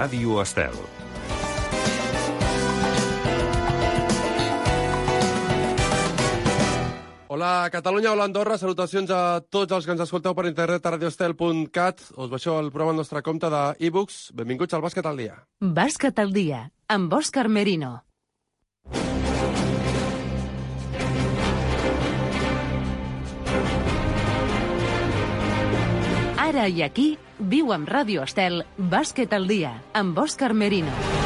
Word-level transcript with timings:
Ràdio 0.00 0.38
Estel. 0.40 0.72
Hola, 7.28 7.68
Catalunya, 7.68 8.14
hola, 8.14 8.24
Andorra. 8.24 8.56
Salutacions 8.56 9.12
a 9.12 9.42
tots 9.44 9.76
els 9.76 9.84
que 9.84 9.92
ens 9.92 10.00
escolteu 10.06 10.32
per 10.32 10.46
internet 10.48 10.88
a 10.88 10.94
radiostel.cat. 10.94 12.00
Us 12.16 12.32
baixeu 12.32 12.56
el 12.56 12.72
programa 12.72 12.96
al 12.96 13.02
nostre 13.02 13.20
compte 13.20 13.52
d'e-books. 13.52 14.30
Benvinguts 14.40 14.72
al 14.72 14.86
Bàsquet 14.88 15.04
al 15.04 15.20
dia. 15.20 15.36
Bàsquet 15.60 16.24
al 16.24 16.32
dia, 16.32 16.70
amb 16.88 17.12
Òscar 17.20 17.50
Merino. 17.52 17.98
Ara 26.40 26.70
i 26.72 26.80
aquí, 26.88 27.12
viu 27.40 27.72
amb 27.72 27.88
Ràdio 27.88 28.24
Estel 28.26 28.62
Bàsquet 28.76 29.32
al 29.32 29.48
dia, 29.48 29.72
amb 29.96 30.18
Òscar 30.18 30.52
Merino. 30.54 31.19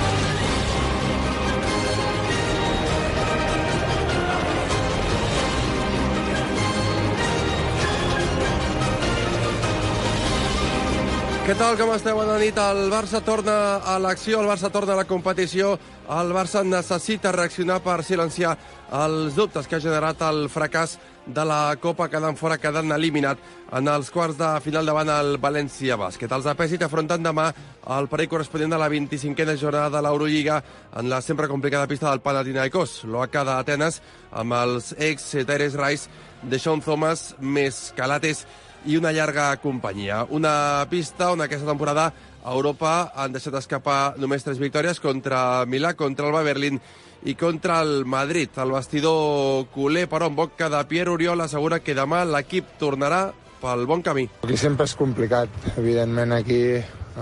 Què 11.44 11.52
tal, 11.60 11.74
com 11.76 11.90
esteu? 11.92 12.16
Bona 12.16 12.38
nit. 12.40 12.56
El 12.56 12.86
Barça 12.88 13.18
torna 13.20 13.76
a 13.84 13.98
l'acció, 14.00 14.38
el 14.40 14.46
Barça 14.48 14.70
torna 14.72 14.94
a 14.94 15.02
la 15.02 15.04
competició. 15.04 15.74
El 16.08 16.32
Barça 16.32 16.62
necessita 16.64 17.34
reaccionar 17.36 17.82
per 17.84 17.98
silenciar 18.00 18.54
els 18.96 19.36
dubtes 19.36 19.68
que 19.68 19.76
ha 19.76 19.82
generat 19.84 20.24
el 20.24 20.46
fracàs 20.48 20.96
de 21.26 21.44
la 21.44 21.76
Copa 21.76 22.08
quedant 22.08 22.40
fora, 22.40 22.56
quedant 22.56 22.96
eliminat 22.96 23.44
en 23.76 23.92
els 23.92 24.08
quarts 24.08 24.40
de 24.40 24.48
final 24.64 24.88
davant 24.88 25.12
el 25.12 25.36
València 25.36 26.00
Bàsquet. 26.00 26.32
Els 26.32 26.48
de 26.48 26.56
Pèsit 26.56 26.88
afronten 26.88 27.28
demà 27.28 27.50
el 27.92 28.08
perill 28.08 28.32
corresponent 28.32 28.72
de 28.72 28.80
la 28.80 28.88
25a 28.88 29.60
jornada 29.60 29.98
de 29.98 30.04
l'Eurolliga 30.08 30.62
en 30.96 31.12
la 31.12 31.20
sempre 31.20 31.48
complicada 31.52 31.90
pista 31.92 32.08
del 32.08 32.24
Panathinaikos, 32.24 33.02
l'OAK 33.04 33.42
d'Atenes, 33.44 34.00
amb 34.32 34.62
els 34.64 34.94
ex 34.96 35.34
Teres 35.44 35.76
Rice, 35.76 36.08
de 36.40 36.56
Sean 36.58 36.80
Thomas, 36.80 37.34
més 37.40 37.90
Calates 37.96 38.46
i 38.86 38.96
una 38.96 39.12
llarga 39.12 39.56
companyia. 39.62 40.24
Una 40.30 40.86
pista 40.90 41.30
on 41.32 41.44
aquesta 41.44 41.68
temporada 41.68 42.10
a 42.44 42.52
Europa 42.52 43.12
han 43.16 43.32
deixat 43.32 43.56
escapar 43.56 44.14
només 44.20 44.44
tres 44.44 44.60
victòries 44.60 45.00
contra 45.00 45.64
Milà, 45.66 45.94
contra 45.96 46.28
el 46.28 46.44
Berlín 46.44 46.80
i 47.24 47.34
contra 47.40 47.80
el 47.80 48.04
Madrid. 48.04 48.52
El 48.60 48.74
vestidor 48.74 49.66
culer, 49.72 50.04
però, 50.08 50.28
en 50.28 50.36
boca 50.36 50.68
de 50.68 50.82
Pierre 50.90 51.14
Oriol, 51.14 51.40
assegura 51.40 51.80
que 51.80 51.96
demà 51.96 52.24
l'equip 52.28 52.76
tornarà 52.80 53.30
pel 53.62 53.86
bon 53.88 54.04
camí. 54.04 54.28
Aquí 54.44 54.58
sempre 54.60 54.84
és 54.84 54.94
complicat. 54.98 55.48
Evidentment, 55.80 56.36
aquí 56.36 56.60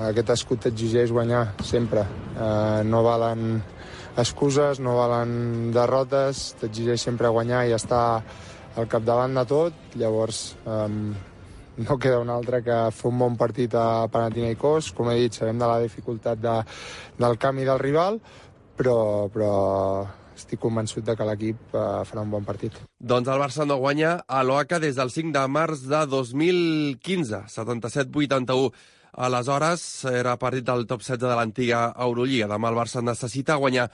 aquest 0.09 0.35
escut 0.35 0.65
t'exigeix 0.67 1.13
guanyar, 1.15 1.53
sempre. 1.63 2.03
Eh, 2.35 2.83
no 2.89 3.05
valen 3.07 3.61
excuses, 4.19 4.81
no 4.83 4.97
valen 4.99 5.71
derrotes, 5.73 6.57
t'exigeix 6.61 7.01
sempre 7.01 7.31
guanyar 7.31 7.67
i 7.69 7.77
estar 7.77 8.23
al 8.77 8.89
capdavant 8.89 9.39
de 9.39 9.47
tot. 9.47 9.95
Llavors, 10.01 10.57
eh, 10.67 10.89
no 11.77 11.99
queda 11.99 12.21
un 12.21 12.31
altre 12.31 12.63
que 12.65 12.79
fer 12.93 13.11
un 13.11 13.21
bon 13.21 13.37
partit 13.41 13.75
a 13.75 14.09
Panathinaikos. 14.13 14.93
Com 14.97 15.11
he 15.11 15.19
dit, 15.25 15.37
sabem 15.39 15.59
de 15.61 15.69
la 15.69 15.81
dificultat 15.83 16.41
de, 16.41 16.57
del 17.19 17.39
camp 17.41 17.61
i 17.61 17.69
del 17.69 17.81
rival, 17.81 18.19
però, 18.77 18.97
però 19.33 19.53
estic 20.37 20.61
convençut 20.61 21.05
de 21.07 21.17
que 21.17 21.27
l'equip 21.29 21.77
eh, 21.77 21.85
farà 22.09 22.25
un 22.25 22.33
bon 22.33 22.45
partit. 22.45 22.77
Doncs 22.99 23.29
el 23.29 23.41
Barça 23.41 23.67
no 23.69 23.79
guanya 23.81 24.19
a 24.27 24.43
l'OACA 24.45 24.81
des 24.83 24.99
del 24.99 25.13
5 25.13 25.33
de 25.37 25.45
març 25.49 25.87
de 25.89 26.03
2015, 26.09 27.45
77-81. 27.53 28.73
Aleshores, 29.13 29.83
era 30.09 30.39
partit 30.41 30.65
del 30.65 30.87
top 30.89 31.03
16 31.05 31.21
de 31.21 31.37
l'antiga 31.37 31.83
Eurolliga. 32.01 32.49
Demà 32.49 32.73
el 32.73 32.79
Barça 32.79 33.05
necessita 33.05 33.61
guanyar 33.61 33.91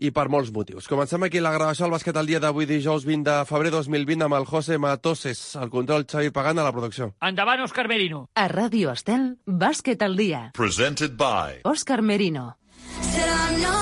i 0.00 0.12
per 0.14 0.28
molts 0.32 0.52
motius. 0.54 0.88
Comencem 0.90 1.22
aquí 1.26 1.42
la 1.42 1.52
gravació 1.54 1.86
al 1.86 1.94
bàsquet 1.94 2.16
al 2.16 2.28
dia 2.30 2.40
d'avui, 2.42 2.68
dijous 2.68 3.06
20 3.08 3.26
de 3.28 3.36
febrer 3.48 3.72
2020, 3.74 4.26
amb 4.26 4.38
el 4.40 4.48
José 4.48 4.78
Matoses, 4.78 5.42
el 5.60 5.72
control 5.72 6.06
Xavi 6.10 6.32
Pagant 6.34 6.60
a 6.60 6.66
la 6.66 6.72
producció. 6.76 7.12
Endavant, 7.20 7.64
Òscar 7.66 7.88
Merino. 7.88 8.26
A 8.34 8.48
Ràdio 8.52 8.92
Estel, 8.94 9.36
Bàsquet 9.46 10.02
al 10.02 10.16
dia. 10.16 10.48
Presented 10.56 11.18
by 11.20 11.62
Òscar 11.68 12.00
Merino. 12.02 12.54
Said 13.00 13.64
I 13.64 13.79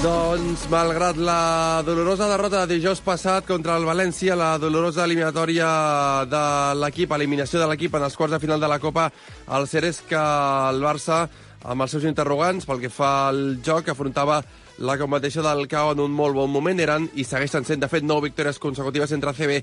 Doncs, 0.00 0.62
malgrat 0.72 1.18
la 1.20 1.82
dolorosa 1.84 2.24
derrota 2.24 2.62
de 2.64 2.78
dijous 2.78 3.02
passat 3.04 3.44
contra 3.44 3.74
el 3.76 3.84
València, 3.84 4.32
la 4.32 4.54
dolorosa 4.56 5.04
eliminatòria 5.04 5.66
de 6.24 6.40
l'equip, 6.80 7.12
eliminació 7.12 7.60
de 7.60 7.66
l'equip 7.68 7.98
en 7.98 8.06
els 8.06 8.16
quarts 8.16 8.32
de 8.32 8.38
final 8.40 8.64
de 8.64 8.70
la 8.72 8.78
Copa, 8.80 9.10
el 9.52 9.68
que 9.68 10.16
el 10.16 10.80
Barça, 10.80 11.28
amb 11.64 11.82
els 11.82 11.90
seus 11.90 12.04
interrogants 12.04 12.64
pel 12.64 12.80
que 12.80 12.88
fa 12.88 13.28
al 13.28 13.60
joc, 13.62 13.90
afrontava 13.90 14.42
la 14.78 14.96
competició 14.96 15.42
del 15.42 15.68
CAO 15.68 15.92
en 15.92 16.00
un 16.00 16.12
molt 16.12 16.34
bon 16.34 16.50
moment. 16.50 16.80
Eren 16.80 17.10
i 17.16 17.24
segueixen 17.24 17.64
sent, 17.64 17.80
de 17.80 17.88
fet, 17.88 18.02
nou 18.02 18.22
victòries 18.22 18.58
consecutives 18.58 19.12
entre 19.12 19.34
CB 19.36 19.60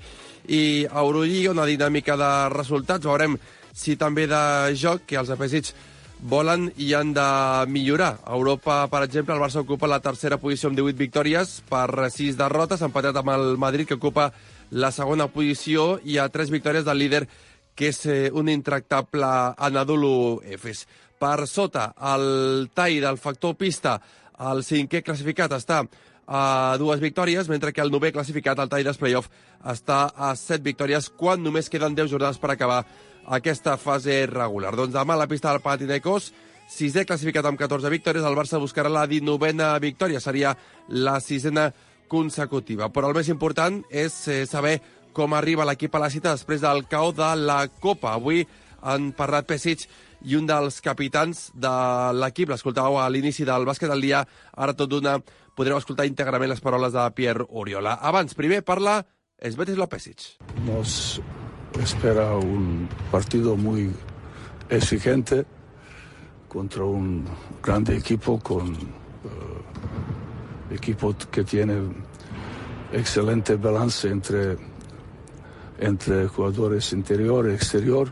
i 0.53 0.85
Eurolliga, 0.85 1.51
una 1.57 1.65
dinàmica 1.65 2.15
de 2.15 2.49
resultats. 2.53 3.09
Veurem 3.09 3.39
si 3.73 3.97
també 3.97 4.27
de 4.27 4.75
joc, 4.75 5.01
que 5.07 5.17
els 5.17 5.33
afegits 5.33 5.73
volen 6.19 6.71
i 6.77 6.93
han 6.93 7.13
de 7.13 7.27
millorar. 7.67 8.17
A 8.25 8.35
Europa, 8.35 8.87
per 8.89 9.03
exemple, 9.03 9.35
el 9.35 9.41
Barça 9.41 9.61
ocupa 9.61 9.87
la 9.87 9.99
tercera 9.99 10.37
posició 10.37 10.69
amb 10.69 10.77
18 10.79 10.97
victòries 10.97 11.61
per 11.69 12.09
6 12.09 12.37
derrotes, 12.39 12.81
empatat 12.81 13.17
amb 13.21 13.33
el 13.35 13.57
Madrid, 13.57 13.87
que 13.87 13.99
ocupa 13.99 14.31
la 14.71 14.91
segona 14.91 15.27
posició, 15.27 15.99
i 16.03 16.17
a 16.17 16.29
3 16.29 16.51
victòries 16.51 16.85
del 16.85 16.99
líder, 16.99 17.27
que 17.77 17.91
és 17.93 18.05
eh, 18.05 18.29
un 18.33 18.49
intractable 18.49 19.27
Anadolu 19.57 20.41
Efes. 20.43 20.87
Per 21.17 21.47
sota, 21.47 21.91
el 22.13 22.69
tall 22.73 23.01
del 23.01 23.17
factor 23.17 23.55
pista, 23.57 23.99
el 24.49 24.63
cinquè 24.65 25.03
classificat 25.05 25.53
està 25.57 25.83
a 26.27 26.75
dues 26.77 26.99
victòries, 26.99 27.47
mentre 27.47 27.71
que 27.71 27.81
el 27.81 27.91
novè 27.93 28.11
classificat, 28.11 28.59
el 28.59 28.69
tall 28.69 28.89
playoff, 28.99 29.29
està 29.63 30.11
a 30.13 30.35
set 30.35 30.61
victòries, 30.61 31.09
quan 31.09 31.41
només 31.41 31.69
queden 31.69 31.95
10 31.95 32.11
jornades 32.11 32.37
per 32.37 32.51
acabar 32.51 32.83
aquesta 33.27 33.77
fase 33.77 34.25
regular. 34.29 34.75
Doncs 34.75 34.95
demà 34.95 35.15
a 35.15 35.21
la 35.23 35.27
pista 35.27 35.51
del 35.51 35.63
Panathinaikos, 35.63 36.31
sisè 36.71 37.05
classificat 37.07 37.47
amb 37.47 37.59
14 37.59 37.91
victòries, 37.91 38.25
el 38.27 38.37
Barça 38.37 38.59
buscarà 38.59 38.91
la 38.91 39.05
19a 39.07 39.75
victòria, 39.83 40.21
seria 40.23 40.55
la 40.89 41.19
sisena 41.23 41.69
consecutiva. 42.07 42.89
Però 42.91 43.09
el 43.09 43.17
més 43.17 43.31
important 43.31 43.81
és 43.91 44.15
eh, 44.27 44.45
saber 44.47 44.77
com 45.17 45.33
arriba 45.33 45.65
l'equip 45.67 45.95
a 45.95 46.03
la 46.03 46.11
cita 46.13 46.35
després 46.35 46.61
del 46.63 46.85
cau 46.87 47.11
de 47.15 47.31
la 47.41 47.65
Copa. 47.67 48.13
Avui 48.15 48.45
han 48.87 49.11
parlat 49.17 49.47
Pesic 49.49 49.87
i 50.27 50.37
un 50.37 50.47
dels 50.49 50.79
capitans 50.85 51.49
de 51.53 51.73
l'equip, 52.17 52.51
l'escoltàveu 52.53 52.99
a 53.01 53.09
l'inici 53.09 53.45
del 53.47 53.67
bàsquet 53.67 53.91
del 53.91 54.05
dia, 54.05 54.23
ara 54.53 54.77
tot 54.77 54.91
d'una 54.93 55.17
podreu 55.57 55.79
escoltar 55.79 56.05
íntegrament 56.05 56.53
les 56.53 56.61
paroles 56.61 56.93
de 56.93 57.05
Pierre 57.17 57.47
Oriola. 57.49 57.97
Abans, 57.97 58.37
primer, 58.37 58.61
parla 58.65 59.01
Svetlana 59.41 59.89
Pesic. 59.89 60.37
Nos 60.65 61.19
espera 61.81 62.35
un 62.35 62.89
partido 63.11 63.55
muy 63.55 63.91
exigente 64.69 65.45
contra 66.47 66.83
un 66.83 67.25
grande 67.61 67.97
equipo 67.97 68.39
con 68.39 68.73
eh, 68.73 70.75
equipo 70.75 71.15
que 71.31 71.43
tiene 71.43 71.81
excelente 72.91 73.55
balance 73.55 74.09
entre 74.09 74.57
entre 75.79 76.27
jugadores 76.27 76.91
interior 76.91 77.47
y 77.47 77.53
exterior, 77.53 78.11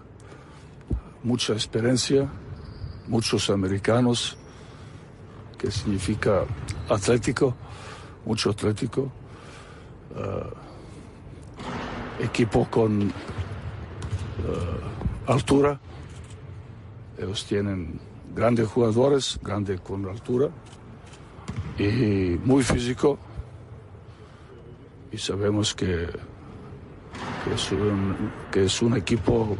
mucha 1.23 1.53
experiencia, 1.53 2.29
muchos 3.07 3.49
americanos, 3.49 4.37
que 5.57 5.71
significa 5.71 6.43
atlético, 6.89 7.55
mucho 8.25 8.51
atlético, 8.51 9.11
eh, 10.15 12.23
equipo 12.23 12.67
con 12.69 13.11
eh, 14.39 15.31
altura. 15.31 15.79
Ellos 17.17 17.45
tienen 17.45 17.99
grandes 18.35 18.67
jugadores, 18.67 19.39
grandes 19.41 19.79
con 19.81 20.05
altura 20.07 20.49
y 21.77 22.37
muy 22.43 22.63
físico. 22.63 23.17
Y 25.11 25.17
sabemos 25.17 25.73
que, 25.73 26.09
es 27.45 28.81
un 28.81 28.97
equipo 28.97 29.55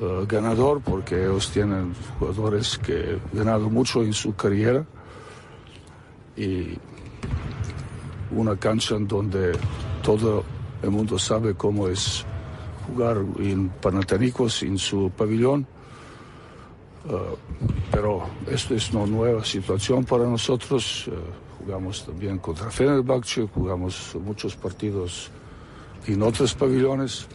eh, 0.00 0.24
ganador 0.26 0.80
porque 0.80 1.24
ellos 1.24 1.50
tienen 1.50 1.94
jugadores 2.18 2.78
que 2.78 3.20
han 3.32 3.38
ganado 3.38 3.68
mucho 3.68 4.02
en 4.02 4.12
su 4.12 4.34
carrera 4.34 4.86
y 6.36 6.78
una 8.30 8.56
cancha 8.56 8.96
en 8.96 9.06
donde 9.08 9.52
todo 10.02 10.44
el 10.82 10.90
mundo 10.90 11.18
sabe 11.18 11.54
cómo 11.54 11.88
es 11.88 12.24
jugar 12.86 13.18
en 13.38 13.68
Panathinaikos, 13.68 14.62
en 14.62 14.78
su 14.78 15.10
pabellón. 15.10 15.66
Uh, 17.08 17.36
pero 17.90 18.26
esto 18.50 18.74
es 18.74 18.92
una 18.92 19.06
nueva 19.06 19.44
situación 19.44 20.04
para 20.04 20.24
nosotros. 20.24 21.08
Uh, 21.08 21.12
jugamos 21.62 22.04
también 22.04 22.38
contra 22.38 22.70
Fenerbahce, 22.70 23.48
jugamos 23.54 24.16
muchos 24.24 24.56
partidos 24.56 25.30
en 26.06 26.22
otros 26.22 26.54
pabellones 26.54 27.26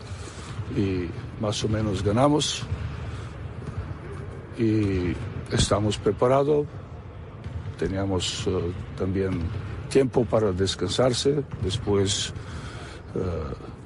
y 0.75 1.07
más 1.41 1.63
o 1.63 1.69
menos 1.69 2.03
ganamos. 2.03 2.63
Y 4.57 5.13
estamos 5.51 5.97
preparados. 5.97 6.67
Teníamos 7.77 8.45
uh, 8.47 8.73
también 8.97 9.39
tiempo 9.89 10.25
para 10.25 10.51
descansarse. 10.51 11.43
Después 11.63 12.33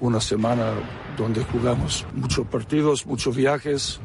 una 0.02 0.20
semana 0.22 0.74
donde 1.18 1.44
jugamos 1.44 2.06
muchos 2.14 2.46
partidos, 2.48 3.06
muchos 3.06 3.36
viajes 3.36 4.00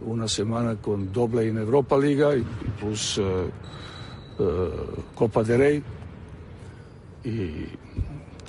una 0.00 0.28
semana 0.28 0.76
con 0.76 1.12
doble 1.12 1.48
en 1.48 1.58
Europa 1.58 1.96
Liga 1.96 2.36
y, 2.36 2.44
plus 2.78 3.18
uh, 3.18 3.22
uh, 4.42 4.70
Copa 5.14 5.42
de 5.42 5.56
Rey. 5.56 5.82
Y 7.24 7.66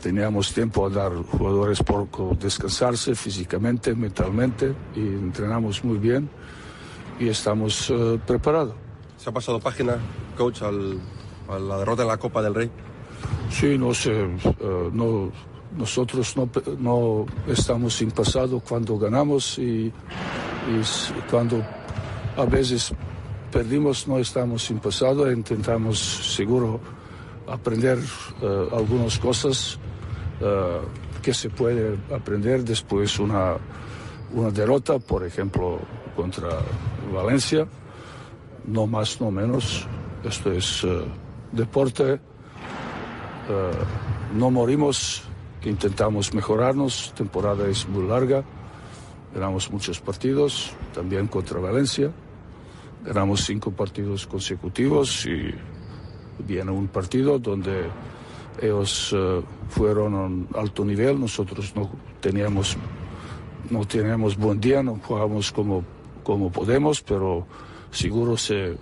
teníamos 0.02 0.54
tiempo 0.54 0.86
a 0.86 0.90
dar 0.90 1.14
jugadores 1.14 1.82
por 1.82 2.10
descansarse 2.38 3.16
físicamente, 3.16 3.96
mentalmente 3.96 4.74
y 4.96 5.00
entrenamos 5.00 5.84
muy 5.84 5.98
bien 5.98 6.30
y 7.20 7.30
estamos 7.30 7.90
uh, 7.90 8.20
preparados. 8.26 8.76
¿Se 9.18 9.30
ha 9.30 9.34
pasado 9.34 9.60
página, 9.60 9.98
coach, 10.38 10.62
al, 10.62 11.00
a 11.50 11.58
la 11.58 11.78
derrota 11.78 12.02
en 12.02 12.10
la 12.10 12.18
Copa 12.18 12.42
del 12.42 12.54
Rey? 12.54 12.70
Sí, 13.50 13.78
no 13.78 13.94
sé, 13.94 14.28
no, 14.92 15.32
nosotros 15.78 16.36
no, 16.38 16.50
no, 16.80 17.26
estamos 17.48 17.96
sin 17.96 18.12
pasado 18.12 18.60
cuando 18.60 18.98
ganamos 18.98 19.58
y, 19.60 19.92
cuando 21.30 21.64
a 22.36 22.46
veces 22.46 22.94
perdimos 23.52 24.08
no 24.08 24.18
estamos 24.18 24.64
sin 24.64 24.80
pasado, 24.80 25.32
intentamos 25.32 26.00
seguro 26.00 26.80
aprender 27.48 28.00
uh, 28.42 28.76
algunas 28.76 29.20
cosas 29.20 29.78
uh, 30.42 31.22
que 31.22 31.34
se 31.34 31.50
puede 31.50 31.98
aprender 32.14 32.64
después 32.64 33.20
una, 33.20 33.58
una 34.34 34.50
derrota, 34.50 34.98
por 34.98 35.24
ejemplo, 35.24 35.80
contra 36.16 36.50
Valencia, 37.14 37.68
no 38.66 38.88
más, 38.88 39.22
no 39.22 39.30
menos. 39.30 39.88
Esto 40.24 40.52
es 40.52 40.84
uh, 40.84 41.04
deporte, 41.52 42.20
no 44.34 44.50
morimos 44.50 45.22
intentamos 45.66 46.34
mejorarnos. 46.34 47.14
Temporada 47.16 47.68
es 47.68 47.88
muy 47.88 48.08
larga. 48.08 48.44
Ganamos 49.34 49.72
muchos 49.72 50.00
partidos, 50.00 50.72
también 50.94 51.28
contra 51.28 51.60
Valencia. 51.60 52.12
Ganamos 53.04 53.46
cinco 53.46 53.72
partidos 53.72 54.26
consecutivos 54.26 55.26
y 55.26 55.54
viene 56.40 56.72
un 56.72 56.88
partido 56.88 57.38
donde 57.40 57.86
ellos 58.62 59.14
uh, 59.14 59.44
fueron 59.70 60.14
a 60.16 60.24
un 60.24 60.48
alto 60.56 60.86
nivel, 60.86 61.20
nosotros 61.20 61.76
no 61.76 61.90
teníamos, 62.22 62.78
no 63.70 63.86
teníamos 63.86 64.38
buen 64.38 64.60
día, 64.60 64.82
no 64.82 65.00
jugamos 65.04 65.52
como, 65.52 65.84
como 66.24 66.52
podemos, 66.52 67.02
pero 67.02 67.46
seguro 67.92 68.38
se 68.38 68.72
uh, 68.72 68.78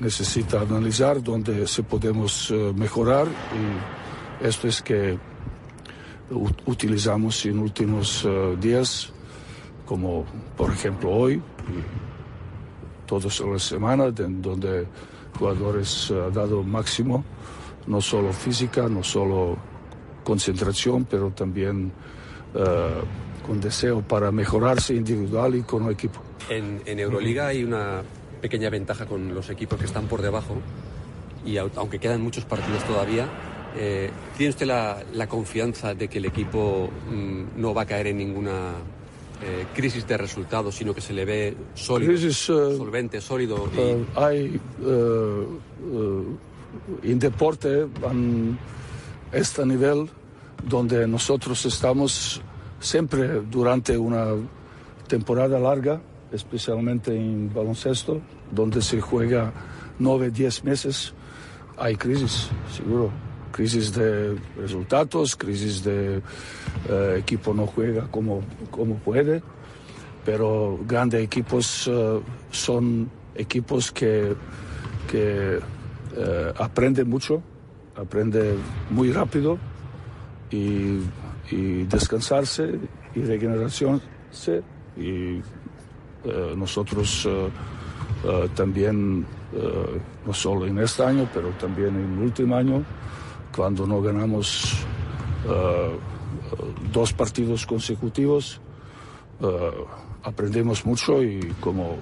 necesita 0.00 0.60
analizar 0.60 1.22
dónde 1.22 1.66
se 1.66 1.82
podemos 1.82 2.50
uh, 2.50 2.72
mejorar 2.74 3.26
y 3.26 4.46
esto 4.46 4.68
es 4.68 4.82
que 4.82 5.18
utilizamos 6.66 7.44
en 7.46 7.58
últimos 7.58 8.24
uh, 8.24 8.56
días, 8.56 9.12
como 9.86 10.24
por 10.56 10.70
ejemplo 10.72 11.10
hoy, 11.10 11.42
todas 13.06 13.40
las 13.40 13.62
semanas, 13.62 14.12
donde 14.14 14.86
jugadores 15.38 16.10
han 16.10 16.28
uh, 16.28 16.30
dado 16.30 16.62
máximo, 16.62 17.24
no 17.86 18.00
solo 18.00 18.32
física, 18.32 18.88
no 18.88 19.02
solo 19.02 19.56
concentración, 20.24 21.06
pero 21.06 21.30
también 21.30 21.90
uh, 22.54 23.46
con 23.46 23.60
deseo 23.60 24.02
para 24.02 24.30
mejorarse 24.30 24.94
individual 24.94 25.54
y 25.54 25.62
con 25.62 25.86
el 25.86 25.92
equipo. 25.92 26.20
En, 26.50 26.82
en 26.84 26.98
Euroliga 26.98 27.46
hay 27.46 27.64
una 27.64 28.02
pequeña 28.42 28.70
ventaja 28.70 29.06
con 29.06 29.34
los 29.34 29.48
equipos 29.50 29.78
que 29.78 29.86
están 29.86 30.06
por 30.06 30.22
debajo 30.22 30.56
y 31.44 31.56
aunque 31.56 31.98
quedan 31.98 32.20
muchos 32.20 32.44
partidos 32.44 32.84
todavía, 32.84 33.26
eh, 33.76 34.10
¿Tiene 34.36 34.50
usted 34.50 34.66
la, 34.66 35.02
la, 35.12 35.26
confianza 35.26 35.94
de 35.94 36.08
que 36.08 36.18
el 36.18 36.24
equipo 36.24 36.88
mmm, 37.10 37.60
no 37.60 37.74
va 37.74 37.82
a 37.82 37.86
caer 37.86 38.08
en 38.08 38.18
ninguna 38.18 38.72
eh, 39.42 39.66
crisis 39.74 40.06
de 40.06 40.16
resultados, 40.16 40.74
sino 40.74 40.94
que 40.94 41.00
se 41.00 41.12
le 41.12 41.24
ve 41.24 41.56
sólido, 41.74 42.12
crisis, 42.12 42.48
uh, 42.48 42.76
solvente, 42.76 43.20
sólido? 43.20 43.68
Y... 43.72 43.78
Uh, 43.78 44.06
hay 44.16 44.60
en 47.02 47.18
deporte 47.18 47.86
en 48.10 48.58
este 49.32 49.64
nivel 49.64 50.08
donde 50.66 51.06
nosotros 51.06 51.64
estamos 51.66 52.40
siempre 52.80 53.42
durante 53.42 53.96
una 53.96 54.28
temporada 55.06 55.58
larga, 55.58 56.00
especialmente 56.32 57.14
en 57.14 57.52
baloncesto, 57.52 58.20
donde 58.50 58.82
se 58.82 59.00
juega 59.00 59.52
nueve, 59.98 60.30
diez 60.30 60.64
meses, 60.64 61.14
hay 61.76 61.96
crisis, 61.96 62.48
seguro 62.74 63.27
crisis 63.50 63.92
de 63.94 64.36
resultados, 64.56 65.36
crisis 65.36 65.82
de 65.82 66.18
uh, 66.18 67.16
equipo 67.16 67.54
no 67.54 67.66
juega 67.66 68.06
como, 68.10 68.42
como 68.70 68.96
puede, 68.96 69.42
pero 70.24 70.78
grandes 70.86 71.22
equipos 71.22 71.86
uh, 71.86 72.22
son 72.50 73.10
equipos 73.34 73.90
que, 73.92 74.34
que 75.10 75.58
uh, 75.58 76.62
aprenden 76.62 77.08
mucho, 77.08 77.42
aprenden 77.96 78.56
muy 78.90 79.12
rápido 79.12 79.58
y, 80.50 81.00
y 81.50 81.84
descansarse 81.84 82.78
y 83.14 83.22
regenerarse 83.22 83.86
y 84.96 85.40
nosotros 86.56 87.26
también, 88.54 89.24
no 90.26 90.34
solo 90.34 90.66
en 90.66 90.78
este 90.78 91.04
año, 91.04 91.28
pero 91.32 91.50
también 91.50 91.94
en 91.94 92.12
el 92.14 92.18
último 92.18 92.56
año, 92.56 92.84
cuando 93.58 93.88
no 93.88 94.00
ganamos 94.00 94.86
uh, 95.44 95.98
dos 96.92 97.12
partidos 97.12 97.66
consecutivos, 97.66 98.60
uh, 99.40 99.82
aprendemos 100.22 100.86
mucho 100.86 101.24
y 101.24 101.40
como 101.58 101.96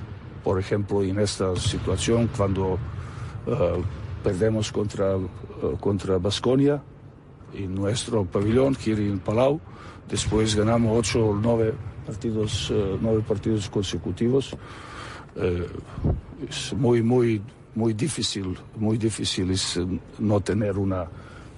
por 0.45 0.61
ejemplo 0.61 1.03
en 1.03 1.19
esta 1.19 1.57
situación 1.57 2.29
cuando 2.37 2.75
uh, 2.75 3.81
perdemos 4.23 4.71
contra, 4.71 5.17
contra 5.81 6.19
Basconia 6.19 6.83
en 7.55 7.75
nuestro 7.75 8.27
pabellón, 8.27 8.75
Giri 8.75 9.09
en 9.09 9.19
Palau, 9.19 9.59
después 10.11 10.55
ganamos 10.55 10.93
ocho 10.99 11.25
o 11.25 11.35
nueve 11.35 11.73
partidos, 12.05 12.71
nueve 13.01 13.25
partidos 13.27 13.71
consecutivos. 13.71 14.55
es 16.51 16.75
muy, 16.75 17.01
muy, 17.03 17.41
muy 17.75 17.95
difícil, 17.95 18.59
muy 18.77 18.99
difícil 18.99 19.51
es 19.53 19.81
no 20.19 20.41
tener 20.41 20.77
una 20.77 21.09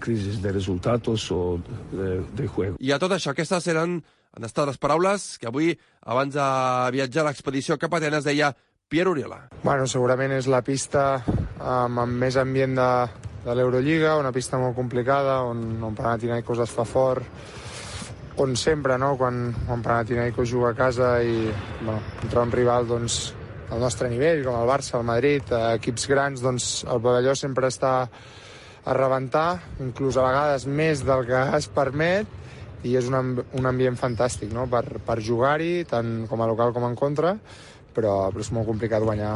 crisis 0.01 0.41
de 0.43 0.53
resultats 0.53 1.31
o 1.35 1.59
de, 1.93 2.23
de 2.39 2.47
juego. 2.47 2.79
I 2.81 2.93
a 2.95 2.99
tot 3.03 3.15
això, 3.17 3.35
aquestes 3.35 3.69
eren, 3.71 3.99
han 4.37 4.47
estat 4.47 4.69
les 4.69 4.79
paraules 4.81 5.29
que 5.41 5.49
avui, 5.51 5.73
abans 6.07 6.35
de 6.35 6.49
viatjar 6.95 7.25
a 7.25 7.29
l'expedició 7.31 7.79
cap 7.79 7.95
a 7.95 8.01
Atenes, 8.03 8.27
deia 8.27 8.53
Pierre 8.89 9.13
Oriola. 9.13 9.43
Bueno, 9.63 9.87
segurament 9.91 10.33
és 10.33 10.49
la 10.49 10.63
pista 10.65 11.23
amb, 11.61 12.01
amb 12.05 12.21
més 12.23 12.39
ambient 12.41 12.77
de, 12.79 12.91
de 13.45 13.57
l'Eurolliga, 13.59 14.17
una 14.21 14.33
pista 14.33 14.61
molt 14.61 14.77
complicada, 14.77 15.43
on, 15.45 15.83
on 15.85 15.97
Panathinaikos 15.99 16.63
es 16.65 16.73
fa 16.73 16.87
fort, 16.89 17.27
on 18.39 18.55
sempre, 18.57 18.97
no?, 19.03 19.17
quan, 19.21 19.51
quan 19.67 19.83
Panathinaikos 19.85 20.49
juga 20.49 20.73
a 20.73 20.79
casa 20.79 21.19
i, 21.21 21.51
bueno, 21.83 21.99
contra 22.23 22.47
un 22.47 22.55
rival, 22.55 22.89
doncs, 22.89 23.21
al 23.69 23.83
nostre 23.83 24.09
nivell, 24.09 24.45
com 24.47 24.57
el 24.57 24.69
Barça, 24.69 24.97
el 24.97 25.05
Madrid, 25.05 25.51
equips 25.75 26.07
grans, 26.09 26.41
doncs 26.41 26.69
el 26.89 27.03
pavelló 27.05 27.35
sempre 27.37 27.69
està 27.69 28.09
a 28.89 28.97
rebentar, 28.97 29.61
inclús 29.85 30.17
a 30.17 30.25
vegades 30.25 30.65
més 30.67 31.05
del 31.05 31.27
que 31.29 31.41
es 31.59 31.69
permet, 31.69 32.37
i 32.87 32.95
és 32.99 33.09
un, 33.11 33.41
un 33.59 33.67
ambient 33.69 33.99
fantàstic 33.99 34.53
no? 34.55 34.69
per, 34.71 34.85
per 35.05 35.19
jugar-hi, 35.25 35.83
tant 35.91 36.23
com 36.31 36.41
a 36.41 36.47
local 36.51 36.73
com 36.77 36.87
en 36.89 36.95
contra, 36.99 37.35
però, 37.95 38.21
però 38.31 38.45
és 38.45 38.53
molt 38.55 38.71
complicat 38.71 39.05
guanyar 39.05 39.33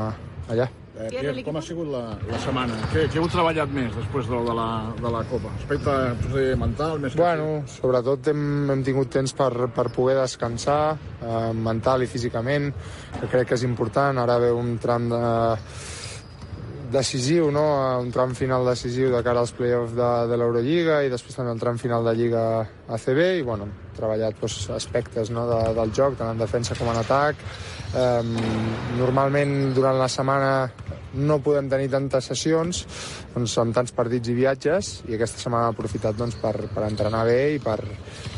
allà. 0.52 0.68
Eh, 0.92 1.09
Pierre, 1.09 1.42
com 1.42 1.56
ha 1.56 1.62
sigut 1.64 1.88
la, 1.88 2.02
la 2.28 2.38
setmana? 2.42 2.76
Què, 2.92 3.06
què 3.11 3.18
heu 3.18 3.28
treballat 3.32 3.71
més 3.73 3.88
després 3.97 4.28
de, 4.28 4.40
de, 4.47 4.56
la, 4.56 4.68
de 4.99 5.12
la 5.14 5.23
Copa? 5.30 5.50
Aspecte 5.56 5.94
potser 6.21 6.44
mental? 6.61 7.00
Més 7.02 7.16
bueno, 7.18 7.47
que... 7.62 7.73
sobretot 7.78 8.28
hem, 8.32 8.44
hem 8.75 8.85
tingut 8.87 9.11
temps 9.16 9.32
per, 9.38 9.50
per 9.73 9.88
poder 9.94 10.18
descansar, 10.21 10.82
eh, 11.18 11.49
mental 11.56 12.04
i 12.04 12.11
físicament, 12.12 12.68
que 13.16 13.30
crec 13.32 13.50
que 13.50 13.59
és 13.59 13.64
important. 13.66 14.21
Ara 14.23 14.37
ve 14.44 14.52
un 14.54 14.76
tram 14.85 15.09
de, 15.11 15.23
decisiu, 16.92 17.50
no? 17.50 17.64
un 18.00 18.11
tram 18.14 18.34
final 18.38 18.66
decisiu 18.68 19.11
de 19.12 19.22
cara 19.25 19.42
als 19.42 19.54
play-offs 19.56 19.94
de, 19.96 20.11
de 20.30 20.38
l'Eurolliga 20.38 21.00
i 21.02 21.11
després 21.12 21.38
també 21.38 21.54
el 21.54 21.62
tram 21.62 21.80
final 21.80 22.04
de 22.06 22.14
Lliga 22.18 22.44
ACB 22.92 23.20
i 23.40 23.44
bueno, 23.46 23.66
hem 23.66 23.96
treballat 23.96 24.38
doncs, 24.40 24.68
aspectes 24.76 25.32
no? 25.34 25.46
de, 25.50 25.61
del 25.78 25.94
joc, 25.96 26.18
tant 26.20 26.32
en 26.34 26.42
defensa 26.42 26.76
com 26.78 26.92
en 26.92 27.00
atac. 27.00 27.40
Um, 27.92 28.37
normalment 28.96 29.75
durant 29.76 29.99
la 30.00 30.08
setmana 30.08 30.52
no 31.12 31.42
podem 31.44 31.68
tenir 31.68 31.90
tantes 31.92 32.30
sessions 32.30 32.87
doncs, 33.34 33.56
amb 33.61 33.76
tants 33.76 33.92
partits 33.92 34.32
i 34.32 34.37
viatges 34.37 34.92
i 35.11 35.16
aquesta 35.18 35.42
setmana 35.42 35.68
hem 35.68 35.76
aprofitat 35.76 36.16
doncs, 36.16 36.38
per, 36.40 36.54
per 36.72 36.87
entrenar 36.88 37.26
bé 37.28 37.40
i 37.56 37.61
per, 37.61 37.78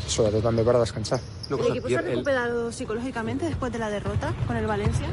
sobretot 0.07 0.43
també 0.43 0.65
per 0.67 0.77
descansar. 0.81 1.21
¿El 1.49 1.67
equipo 1.69 1.87
se 1.87 1.97
ha 1.97 2.01
recuperado 2.01 2.71
psicológicamente 2.71 3.45
después 3.45 3.71
de 3.71 3.79
la 3.79 3.89
derrota 3.89 4.33
con 4.47 4.57
el 4.57 4.65
Valencia? 4.65 5.07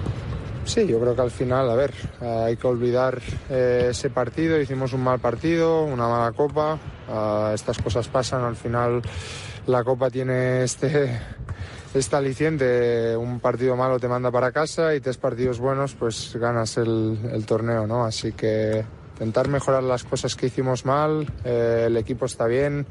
Sí, 0.65 0.87
yo 0.87 1.01
creo 1.01 1.15
que 1.15 1.23
al 1.23 1.31
final, 1.31 1.69
a 1.69 1.75
ver, 1.75 1.93
hay 2.21 2.57
que 2.57 2.67
olvidar 2.67 3.21
eh, 3.51 3.89
ese 3.91 4.11
partido. 4.11 4.61
Hicimos 4.61 4.93
un 4.93 5.03
mal 5.03 5.19
partido, 5.19 5.85
una 5.85 6.09
mala 6.09 6.33
copa. 6.33 6.79
eh, 7.09 7.51
estas 7.55 7.79
cosas 7.79 8.09
pasan. 8.09 8.45
Al 8.45 8.57
final, 8.57 9.03
la 9.67 9.83
copa 9.85 10.09
tiene 10.09 10.63
este, 10.63 11.21
este 11.95 12.17
aliciente. 12.17 13.17
Un 13.17 13.41
partido 13.41 13.77
malo 13.77 13.99
te 13.99 14.09
manda 14.09 14.31
para 14.31 14.53
casa 14.53 14.95
y 14.95 15.01
tres 15.01 15.19
partidos 15.19 15.59
buenos, 15.59 15.95
pues 15.95 16.37
ganas 16.37 16.77
el 16.79 17.45
torneo, 17.47 17.87
¿no? 17.87 18.05
Así 18.05 18.33
que 18.33 18.85
intentar 19.13 19.49
mejorar 19.49 19.83
las 19.83 20.05
cosas 20.05 20.35
que 20.35 20.47
hicimos 20.47 20.85
mal. 20.85 21.27
eh, 21.45 21.85
el 21.87 21.97
equipo 21.97 22.27
está 22.27 22.47
bien. 22.47 22.87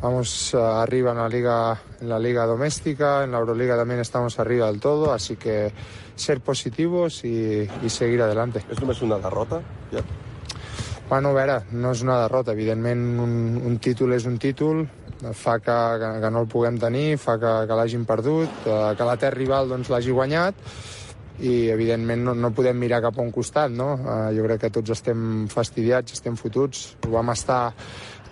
Vamos 0.00 0.52
eh, 0.52 0.58
arriba 0.58 1.12
en 1.12 1.18
la 1.18 1.28
liga 1.28 1.80
en 2.00 2.08
la 2.08 2.18
liga 2.18 2.44
doméstica, 2.44 3.22
en 3.22 3.30
la 3.30 3.38
Euroliga 3.38 3.76
también 3.76 4.00
estamos 4.00 4.38
arriba 4.40 4.66
del 4.66 4.80
todo, 4.80 5.12
así 5.12 5.36
que 5.36 5.72
ser 6.16 6.40
positivos 6.40 7.24
y, 7.24 7.68
y 7.82 7.88
seguir 7.88 8.22
adelante. 8.22 8.64
És 8.68 8.80
només 8.82 9.00
una 9.02 9.18
derrota? 9.22 9.62
Ja. 9.92 10.02
Bueno, 11.08 11.30
a 11.30 11.36
veure, 11.36 11.56
no 11.70 11.92
és 11.92 12.02
una 12.02 12.18
derrota, 12.22 12.52
evidentment 12.56 13.20
un, 13.20 13.32
un 13.62 13.78
títol 13.78 14.14
és 14.16 14.26
un 14.26 14.38
títol, 14.42 14.86
fa 15.38 15.58
que, 15.62 15.78
que, 16.02 16.10
que 16.24 16.30
no 16.34 16.42
el 16.42 16.48
puguem 16.50 16.78
tenir, 16.82 17.18
fa 17.22 17.38
que, 17.38 17.52
que 17.68 17.76
l'hagin 17.78 18.06
perdut, 18.08 18.66
eh, 18.66 18.94
que 18.98 19.06
la 19.06 19.16
terra 19.20 19.38
rival 19.38 19.70
doncs, 19.70 19.90
l'hagi 19.92 20.10
guanyat 20.10 20.58
i 21.40 21.70
evidentment 21.72 22.24
no, 22.26 22.34
no 22.36 22.52
podem 22.54 22.76
mirar 22.78 23.00
cap 23.04 23.18
a 23.18 23.24
un 23.24 23.32
costat, 23.32 23.72
no? 23.72 23.94
Eh, 23.96 24.32
jo 24.36 24.44
crec 24.46 24.66
que 24.66 24.72
tots 24.74 24.92
estem 24.94 25.46
fastidiats, 25.52 26.18
estem 26.18 26.36
fotuts, 26.36 26.92
ho 27.06 27.14
vam 27.14 27.32
estar 27.32 27.62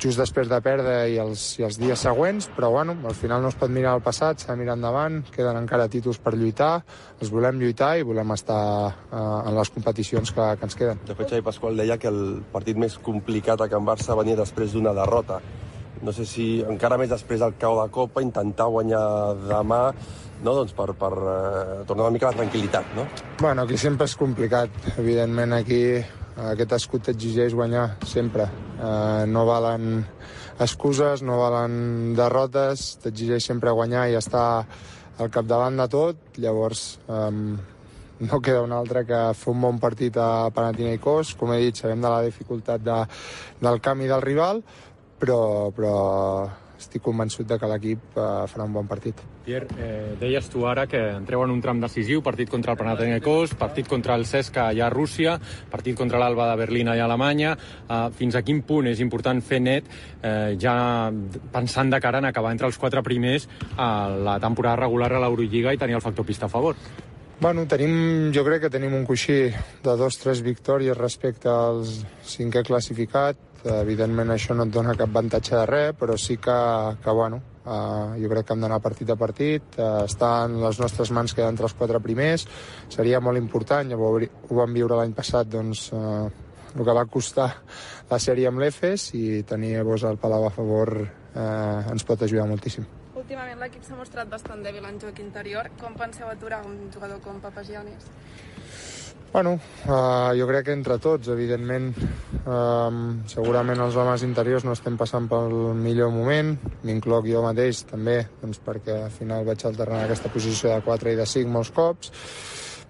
just 0.00 0.16
després 0.20 0.48
de 0.48 0.58
perdre 0.64 0.94
i 1.12 1.18
els, 1.20 1.42
i 1.60 1.64
els 1.66 1.76
dies 1.80 2.04
següents, 2.06 2.48
però 2.56 2.70
bueno, 2.72 2.94
al 3.06 3.16
final 3.16 3.42
no 3.44 3.50
es 3.52 3.56
pot 3.60 3.72
mirar 3.72 3.92
al 3.92 4.04
passat, 4.04 4.40
s'ha 4.40 4.54
de 4.54 4.62
mirar 4.62 4.78
endavant, 4.78 5.20
queden 5.34 5.58
encara 5.60 5.90
títols 5.92 6.20
per 6.24 6.32
lluitar, 6.38 6.72
els 7.20 7.32
volem 7.32 7.60
lluitar 7.60 7.92
i 7.98 8.06
volem 8.06 8.32
estar 8.36 8.62
eh, 8.88 9.18
en 9.20 9.56
les 9.58 9.72
competicions 9.74 10.32
que, 10.36 10.46
que 10.56 10.68
ens 10.68 10.78
queden. 10.78 11.02
De 11.08 11.16
fet, 11.16 11.34
Xavi 11.34 11.44
Pasqual 11.50 11.76
deia 11.80 11.98
que 12.00 12.08
el 12.08 12.40
partit 12.52 12.80
més 12.80 12.96
complicat 13.04 13.60
a 13.60 13.68
Can 13.68 13.84
Barça 13.88 14.16
venia 14.16 14.38
després 14.40 14.72
d'una 14.72 14.96
derrota. 14.96 15.40
No 16.00 16.14
sé 16.16 16.24
si 16.24 16.48
encara 16.64 16.96
més 16.96 17.10
després 17.12 17.42
del 17.42 17.58
cau 17.60 17.76
de 17.82 17.90
Copa 17.92 18.24
intentar 18.24 18.70
guanyar 18.72 19.04
demà 19.50 19.82
no? 20.44 20.54
doncs 20.54 20.74
per, 20.76 20.92
per 20.98 21.12
eh, 21.16 21.82
tornar 21.88 22.06
una 22.06 22.14
mica 22.14 22.30
la 22.30 22.38
tranquil·litat, 22.38 22.94
no? 22.96 23.06
Bueno, 23.40 23.64
aquí 23.64 23.78
sempre 23.80 24.08
és 24.10 24.16
complicat. 24.18 24.74
Evidentment, 24.98 25.56
aquí 25.56 25.82
aquest 26.50 26.76
escut 26.78 27.08
t'exigeix 27.08 27.56
guanyar 27.56 27.86
sempre. 28.08 28.46
Eh, 28.80 29.24
no 29.28 29.44
valen 29.48 30.04
excuses, 30.60 31.24
no 31.26 31.40
valen 31.40 32.14
derrotes, 32.16 32.94
t'exigeix 33.02 33.50
sempre 33.52 33.74
guanyar 33.76 34.08
i 34.10 34.16
estar 34.20 34.46
al 35.20 35.30
capdavant 35.32 35.76
de 35.80 35.88
tot. 35.92 36.40
Llavors, 36.40 36.86
eh, 37.08 37.30
no 38.20 38.40
queda 38.44 38.62
un 38.62 38.72
altre 38.76 39.04
que 39.08 39.20
fer 39.36 39.52
un 39.52 39.60
bon 39.64 39.78
partit 39.80 40.16
a 40.20 40.50
Panathinaikos. 40.54 41.34
Com 41.40 41.54
he 41.54 41.60
dit, 41.66 41.80
sabem 41.80 42.00
de 42.00 42.08
la 42.12 42.24
dificultat 42.26 42.84
de, 42.84 43.02
del 43.60 43.80
camp 43.80 44.02
i 44.04 44.10
del 44.10 44.24
rival, 44.24 44.60
però, 45.20 45.40
però 45.76 45.94
estic 46.80 47.02
convençut 47.04 47.46
de 47.48 47.58
que 47.60 47.68
l'equip 47.70 48.16
eh, 48.16 48.26
farà 48.50 48.66
un 48.66 48.74
bon 48.74 48.88
partit. 48.88 49.20
Pierre, 49.44 49.68
eh, 49.78 50.14
deies 50.20 50.48
tu 50.52 50.64
ara 50.68 50.86
que 50.90 51.00
entreu 51.16 51.44
en 51.44 51.52
un 51.52 51.60
tram 51.62 51.80
decisiu, 51.82 52.22
partit 52.24 52.50
contra 52.50 52.74
el 52.74 52.80
Panathinaikos, 52.80 53.54
partit 53.60 53.88
contra 53.88 54.16
el 54.18 54.26
CESCA 54.26 54.68
allà 54.70 54.86
a 54.88 54.92
Rússia, 54.94 55.36
partit 55.70 55.96
contra 55.98 56.20
l'Alba 56.22 56.48
de 56.50 56.56
Berlín 56.62 56.88
allà 56.88 57.06
a 57.06 57.10
Alemanya. 57.10 57.56
Eh, 57.88 58.00
fins 58.16 58.38
a 58.38 58.44
quin 58.46 58.62
punt 58.66 58.88
és 58.90 59.04
important 59.04 59.42
fer 59.44 59.60
net, 59.60 59.92
eh, 60.22 60.56
ja 60.60 60.74
pensant 61.52 61.92
de 61.92 62.00
cara 62.00 62.18
en 62.18 62.30
acabar 62.30 62.52
entre 62.56 62.66
els 62.66 62.78
quatre 62.78 63.02
primers 63.02 63.48
a 63.76 64.08
la 64.10 64.40
temporada 64.40 64.82
regular 64.84 65.12
a 65.12 65.22
l'Eurolliga 65.22 65.74
i 65.74 65.78
tenir 65.78 65.96
el 65.96 66.04
factor 66.04 66.26
pista 66.26 66.46
a 66.46 66.52
favor? 66.52 66.76
Bueno, 67.40 67.64
tenim, 67.64 68.32
jo 68.36 68.42
crec 68.44 68.66
que 68.66 68.68
tenim 68.68 68.92
un 68.92 69.06
coixí 69.08 69.48
de 69.48 69.92
dos, 69.96 70.18
tres 70.20 70.42
victòries 70.44 70.98
respecte 70.98 71.48
al 71.48 71.80
cinquè 71.88 72.60
classificat. 72.68 73.38
Evidentment 73.60 74.32
això 74.32 74.54
no 74.56 74.64
et 74.64 74.72
dona 74.72 74.94
cap 74.96 75.10
avantatge 75.10 75.52
de 75.52 75.64
res, 75.68 75.96
però 76.00 76.16
sí 76.16 76.38
que, 76.40 76.56
que 77.04 77.12
bueno, 77.12 77.42
uh, 77.66 78.16
jo 78.16 78.30
crec 78.32 78.46
que 78.48 78.54
hem 78.56 78.62
d'anar 78.64 78.80
partit 78.80 79.10
a 79.12 79.16
partit, 79.20 79.76
uh, 79.76 80.06
està 80.06 80.30
en 80.46 80.56
les 80.62 80.80
nostres 80.80 81.12
mans 81.12 81.34
quedar 81.36 81.50
entre 81.52 81.68
els 81.68 81.76
quatre 81.76 82.00
primers, 82.00 82.46
seria 82.88 83.20
molt 83.20 83.36
important, 83.36 83.92
ja 83.92 83.98
ho, 84.00 84.14
ho 84.16 84.60
vam 84.62 84.72
viure 84.78 84.96
l'any 84.96 85.12
passat, 85.12 85.50
doncs, 85.52 85.90
uh, 85.92 86.30
el 86.70 86.86
que 86.86 86.94
va 86.96 87.04
costar 87.10 87.50
la 88.10 88.18
sèrie 88.22 88.48
amb 88.48 88.62
l'EFES 88.62 89.10
i 89.18 89.42
tenir 89.46 89.74
vos 89.84 90.04
al 90.06 90.16
Palau 90.22 90.46
a 90.46 90.54
favor 90.54 90.94
uh, 91.02 91.90
ens 91.90 92.06
pot 92.06 92.22
ajudar 92.22 92.46
moltíssim. 92.48 92.86
Últimament 93.20 93.60
l'equip 93.60 93.84
s'ha 93.84 93.98
mostrat 93.98 94.30
bastant 94.30 94.62
dèbil 94.64 94.86
en 94.88 94.96
joc 95.02 95.18
interior. 95.20 95.68
Com 95.82 95.98
penseu 95.98 96.30
aturar 96.30 96.62
un 96.66 96.88
jugador 96.94 97.20
com 97.24 97.42
Papagianis? 97.42 98.08
Bueno, 99.32 99.60
uh, 99.86 100.32
jo 100.34 100.46
crec 100.48 100.64
que 100.66 100.74
entre 100.74 100.96
tots, 100.98 101.28
evidentment, 101.30 101.92
uh, 102.50 102.88
segurament 103.30 103.78
els 103.78 103.94
homes 103.94 104.24
interiors 104.26 104.64
no 104.66 104.72
estem 104.74 104.96
passant 104.98 105.28
pel 105.30 105.52
millor 105.78 106.10
moment, 106.10 106.56
m'incloc 106.82 107.28
jo 107.30 107.42
mateix 107.44 107.84
també, 107.86 108.16
doncs 108.40 108.58
perquè 108.64 108.96
al 109.04 109.12
final 109.14 109.44
vaig 109.46 109.62
alternar 109.68 110.00
aquesta 110.02 110.32
posició 110.34 110.72
de 110.72 110.82
4 110.82 111.12
i 111.12 111.20
de 111.20 111.28
5 111.30 111.52
molts 111.54 111.70
cops, 111.76 112.10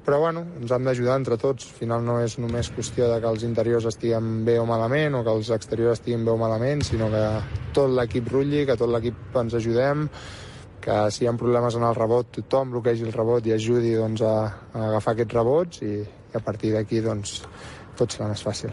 però 0.06 0.23
bueno, 0.23 0.47
ens 0.62 0.73
hem 0.73 0.87
d'ajudar 0.88 1.18
entre 1.20 1.37
tots. 1.37 1.66
Al 1.68 1.76
final 1.76 2.06
no 2.09 2.14
és 2.25 2.38
només 2.40 2.70
qüestió 2.73 3.11
de 3.11 3.18
que 3.20 3.28
els 3.28 3.44
interiors 3.44 3.85
estiguem 3.90 4.38
bé 4.47 4.54
o 4.59 4.64
malament 4.64 5.18
o 5.18 5.20
que 5.26 5.35
els 5.37 5.50
exteriors 5.52 6.00
estiguin 6.00 6.25
bé 6.25 6.32
o 6.32 6.38
malament, 6.40 6.80
sinó 6.88 7.11
que 7.12 7.25
tot 7.76 7.92
l'equip 7.92 8.30
rutlli, 8.32 8.64
que 8.64 8.78
tot 8.80 8.88
l'equip 8.88 9.37
ens 9.42 9.59
ajudem, 9.61 10.09
que 10.80 10.97
si 11.12 11.26
hi 11.26 11.28
ha 11.28 11.37
problemes 11.37 11.76
en 11.76 11.85
el 11.85 11.94
rebot, 12.00 12.32
tothom 12.38 12.73
bloquegi 12.73 13.04
el 13.04 13.12
rebot 13.12 13.44
i 13.44 13.52
ajudi 13.59 13.92
doncs, 14.00 14.25
a, 14.25 14.32
a 14.73 14.87
agafar 14.88 15.12
aquests 15.12 15.37
rebots 15.37 15.85
i, 15.85 15.92
i 16.32 16.37
a 16.38 16.44
partir 16.44 16.75
d'aquí 16.76 17.02
doncs, 17.04 17.40
tot 17.99 18.14
serà 18.14 18.30
més 18.30 18.42
fàcil. 18.42 18.72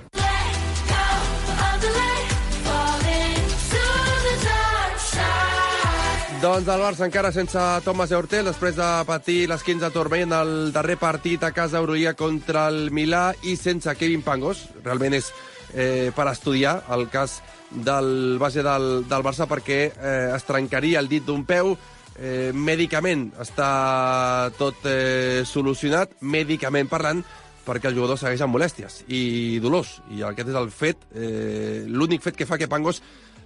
Doncs 6.38 6.68
el 6.70 6.82
Barça 6.84 7.02
encara 7.02 7.32
sense 7.34 7.62
Thomas 7.82 8.12
Eurtel, 8.14 8.46
després 8.46 8.76
de 8.78 8.88
patir 9.10 9.48
les 9.50 9.64
15 9.66 9.88
de 9.88 9.90
turmell 9.90 10.28
en 10.28 10.36
el 10.38 10.52
darrer 10.72 11.00
partit 11.02 11.42
a 11.42 11.50
casa 11.52 11.80
Eurolliga 11.82 12.14
contra 12.14 12.68
el 12.70 12.92
Milà 12.94 13.32
i 13.42 13.56
sense 13.58 13.96
Kevin 13.98 14.22
Pangos. 14.22 14.68
Realment 14.86 15.18
és 15.18 15.32
eh, 15.74 16.14
per 16.14 16.28
estudiar 16.30 16.84
el 16.94 17.08
cas 17.10 17.40
del 17.72 18.38
base 18.38 18.62
del, 18.62 19.08
del 19.10 19.26
Barça 19.26 19.50
perquè 19.50 19.80
eh, 19.90 20.30
es 20.36 20.46
trencaria 20.46 21.02
el 21.02 21.10
dit 21.10 21.26
d'un 21.26 21.42
peu, 21.42 21.74
eh, 22.22 22.54
mèdicament 22.54 23.32
està 23.42 24.52
tot 24.62 24.86
eh, 24.86 25.42
solucionat, 25.42 26.20
mèdicament 26.22 26.90
parlant, 26.92 27.26
perquè 27.68 27.92
el 27.92 27.98
jugador 28.00 28.20
segueix 28.20 28.42
amb 28.46 28.56
molèsties 28.56 29.02
i 29.12 29.60
dolors. 29.64 29.98
I 30.16 30.24
aquest 30.24 30.52
és 30.54 30.60
el 30.60 30.70
fet, 30.72 31.08
eh, 31.14 31.84
l'únic 31.88 32.24
fet 32.24 32.40
que 32.40 32.48
fa 32.48 32.58
que 32.58 32.70
Pangos 32.72 33.02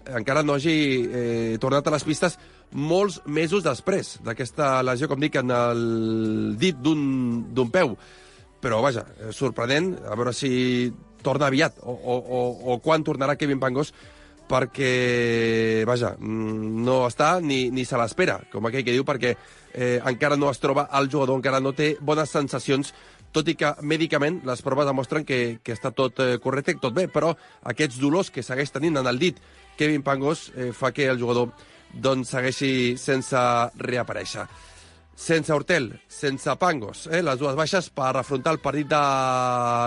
encara 0.06 0.44
no 0.44 0.56
hagi 0.58 0.76
eh, 1.06 1.58
tornat 1.62 1.88
a 1.88 1.94
les 1.94 2.06
pistes 2.06 2.38
molts 2.72 3.20
mesos 3.26 3.66
després 3.66 4.16
d'aquesta 4.26 4.80
lesió, 4.86 5.10
com 5.10 5.20
dic, 5.22 5.36
en 5.42 5.52
el 5.52 5.86
dit 6.62 6.78
d'un 6.78 7.70
peu. 7.74 7.96
Però, 8.62 8.82
vaja, 8.86 9.06
eh, 9.18 9.32
sorprenent, 9.34 9.96
a 10.06 10.16
veure 10.16 10.34
si 10.38 10.92
torna 11.22 11.50
aviat 11.50 11.78
o, 11.82 11.94
o, 11.94 12.18
o, 12.18 12.42
o 12.74 12.80
quan 12.82 13.04
tornarà 13.06 13.36
Kevin 13.38 13.62
Pangos 13.62 13.94
perquè, 14.52 15.86
vaja, 15.88 16.16
mm, 16.20 16.84
no 16.84 17.06
està 17.08 17.38
ni, 17.40 17.70
ni 17.72 17.86
se 17.88 18.00
l'espera, 18.00 18.42
com 18.52 18.68
aquell 18.68 18.84
que 18.84 18.96
diu, 18.96 19.06
perquè 19.08 19.32
eh, 19.32 20.02
encara 20.04 20.36
no 20.36 20.50
es 20.52 20.60
troba 20.60 20.90
el 21.00 21.08
jugador, 21.12 21.40
encara 21.40 21.62
no 21.64 21.72
té 21.78 21.94
bones 22.02 22.34
sensacions, 22.34 22.92
tot 23.32 23.48
i 23.48 23.56
que 23.56 23.74
mèdicament 23.88 24.42
les 24.48 24.62
proves 24.66 24.88
demostren 24.88 25.26
que, 25.28 25.60
que 25.64 25.76
està 25.76 25.94
tot 25.96 26.20
eh, 26.20 26.38
correcte, 26.44 26.76
tot 26.82 26.96
bé, 26.96 27.08
però 27.12 27.32
aquests 27.72 28.00
dolors 28.02 28.32
que 28.32 28.44
segueix 28.44 28.72
tenint 28.72 29.00
en 29.00 29.08
el 29.08 29.20
dit 29.22 29.40
Kevin 29.80 30.04
Pangos 30.04 30.50
eh, 30.56 30.72
fa 30.76 30.92
que 30.92 31.08
el 31.08 31.20
jugador 31.20 31.54
doncs, 31.94 32.32
segueixi 32.36 32.98
sense 33.00 33.40
reaparèixer. 33.80 34.46
Sense 35.16 35.54
Hortel, 35.54 35.92
sense 36.10 36.56
Pangos, 36.60 37.08
eh, 37.12 37.22
les 37.24 37.40
dues 37.40 37.56
baixes 37.56 37.90
per 37.96 38.14
afrontar 38.16 38.56
el 38.56 38.64
partit 38.64 38.90
de 38.92 39.02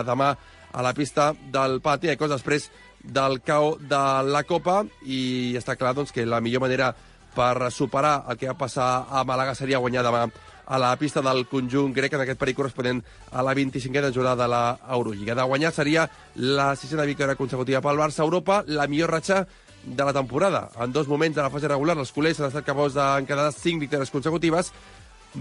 demà 0.09 0.35
a 0.75 0.83
la 0.83 0.93
pista 0.95 1.33
del 1.53 1.81
Panathinaikos 1.81 2.33
després 2.33 2.69
del 3.05 3.41
cau 3.45 3.75
de 3.79 4.05
la 4.27 4.43
Copa 4.49 4.83
i 5.05 5.55
està 5.59 5.77
clar 5.77 5.95
doncs, 5.95 6.13
que 6.13 6.25
la 6.27 6.41
millor 6.41 6.65
manera 6.65 6.95
per 7.35 7.71
superar 7.75 8.25
el 8.31 8.39
que 8.39 8.49
va 8.49 8.59
passar 8.59 8.89
a 9.11 9.25
Màlaga 9.27 9.55
seria 9.59 9.83
guanyar 9.83 10.05
demà 10.07 10.25
a 10.66 10.78
la 10.78 10.94
pista 10.97 11.23
del 11.23 11.47
conjunt 11.50 11.92
grec 11.94 12.14
en 12.14 12.25
aquest 12.25 12.40
perill 12.40 12.56
corresponent 12.56 13.02
a 13.33 13.42
la 13.42 13.54
25a 13.54 14.12
jornada 14.12 14.44
de 14.44 14.49
l'Eurolliga. 14.52 15.35
De 15.35 15.42
guanyar 15.42 15.73
seria 15.73 16.09
la 16.37 16.75
sisena 16.76 17.04
victòria 17.04 17.37
consecutiva 17.37 17.83
pel 17.85 18.00
Barça 18.00 18.23
a 18.23 18.28
Europa, 18.28 18.62
la 18.66 18.87
millor 18.87 19.11
ratxa 19.11 19.44
de 19.85 20.04
la 20.04 20.12
temporada. 20.12 20.71
En 20.80 20.92
dos 20.92 21.09
moments 21.09 21.37
de 21.37 21.42
la 21.42 21.50
fase 21.50 21.68
regular, 21.68 21.97
els 21.99 22.12
culers 22.12 22.40
han 22.40 22.49
estat 22.49 22.64
capaços 22.64 22.97
d'encadenar 22.97 23.52
cinc 23.52 23.85
victòries 23.85 24.11
consecutives, 24.11 24.73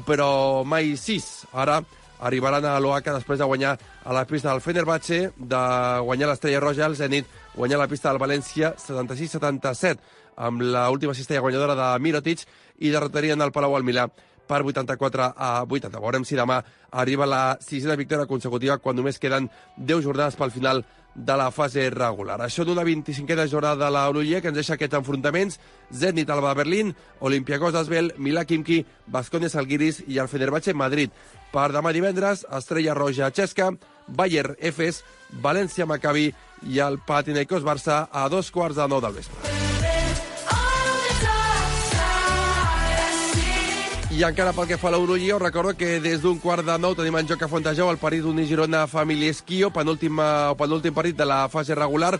però 0.05 0.63
mai 0.65 0.95
sis. 0.97 1.45
Ara 1.53 1.81
arribaran 2.23 2.65
a 2.65 2.79
l'OACA 2.79 3.15
després 3.17 3.39
de 3.39 3.47
guanyar 3.47 3.77
a 4.03 4.13
la 4.15 4.25
pista 4.27 4.51
del 4.51 4.61
Fenerbahce, 4.61 5.31
de 5.37 5.63
guanyar 6.03 6.29
l'Estrella 6.29 6.59
Roja, 6.59 6.85
el 6.85 6.95
Zenit, 6.95 7.27
guanyar 7.55 7.79
la 7.79 7.87
pista 7.87 8.11
del 8.11 8.21
València 8.21 8.73
76-77 8.79 10.21
amb 10.35 10.61
l'última 10.61 11.13
cistella 11.13 11.41
guanyadora 11.41 11.75
de 11.77 11.87
Mirotic 12.01 12.45
i 12.79 12.89
derrotarien 12.89 13.41
el 13.41 13.51
Palau 13.53 13.75
al 13.77 13.85
Milà 13.85 14.07
per 14.47 14.61
84 14.63 15.29
a 15.35 15.53
80. 15.63 15.99
Veurem 15.99 16.25
si 16.25 16.35
demà 16.39 16.61
arriba 16.91 17.25
la 17.25 17.57
sisena 17.61 17.97
victòria 17.99 18.29
consecutiva 18.29 18.77
quan 18.77 18.95
només 18.95 19.19
queden 19.19 19.49
10 19.77 20.03
jornades 20.03 20.37
pel 20.39 20.51
final 20.51 20.83
de 21.15 21.35
la 21.37 21.51
fase 21.51 21.89
regular. 21.93 22.39
Això 22.41 22.65
d'una 22.65 22.83
25a 22.83 23.47
jornada 23.47 23.85
de 23.85 23.91
l'Eurolliga 23.91 24.41
que 24.41 24.49
ens 24.49 24.57
deixa 24.57 24.73
aquests 24.75 24.97
enfrontaments. 24.97 25.59
Zenit 25.93 26.29
Alba 26.29 26.53
Berlín, 26.57 26.95
Olympiacos 27.19 27.75
Asbel, 27.75 28.13
Milà 28.17 28.45
Kimki, 28.45 28.83
Basconia 29.05 29.49
Salguiris 29.49 30.03
i 30.07 30.17
el 30.17 30.27
Fenerbahce 30.31 30.73
Madrid. 30.73 31.11
Per 31.53 31.69
demà 31.71 31.93
divendres, 31.93 32.47
Estrella 32.49 32.97
Roja 32.97 33.29
Xesca, 33.29 33.71
Bayer 34.07 34.55
Efes, 34.59 35.03
València 35.41 35.85
Maccabi 35.85 36.31
i 36.69 36.79
el 36.79 36.97
Panathinaikos 37.05 37.63
Barça 37.63 38.07
a 38.11 38.27
dos 38.29 38.49
quarts 38.51 38.81
de 38.81 38.89
nou 38.89 39.03
del 39.03 39.21
vespre. 39.21 39.62
I 44.13 44.21
encara 44.21 44.51
pel 44.53 44.67
que 44.69 44.77
fa 44.77 44.91
a 44.91 44.93
l'Eurolliga, 44.93 45.39
recordo 45.41 45.71
que 45.73 45.99
des 45.99 46.21
d'un 46.21 46.37
quart 46.37 46.61
de 46.61 46.73
nou 46.77 46.93
tenim 46.93 47.15
en 47.17 47.25
joc 47.25 47.41
a 47.41 47.47
Fontejau 47.49 47.89
el 47.89 47.97
partit 47.97 48.21
d'un 48.21 48.37
Girona 48.45 48.83
Family 48.85 49.31
Esquio, 49.31 49.71
penúltim, 49.73 50.19
o 50.21 50.53
penúltim 50.53 50.93
partit 50.93 51.17
de 51.17 51.25
la 51.25 51.47
fase 51.49 51.73
regular, 51.73 52.19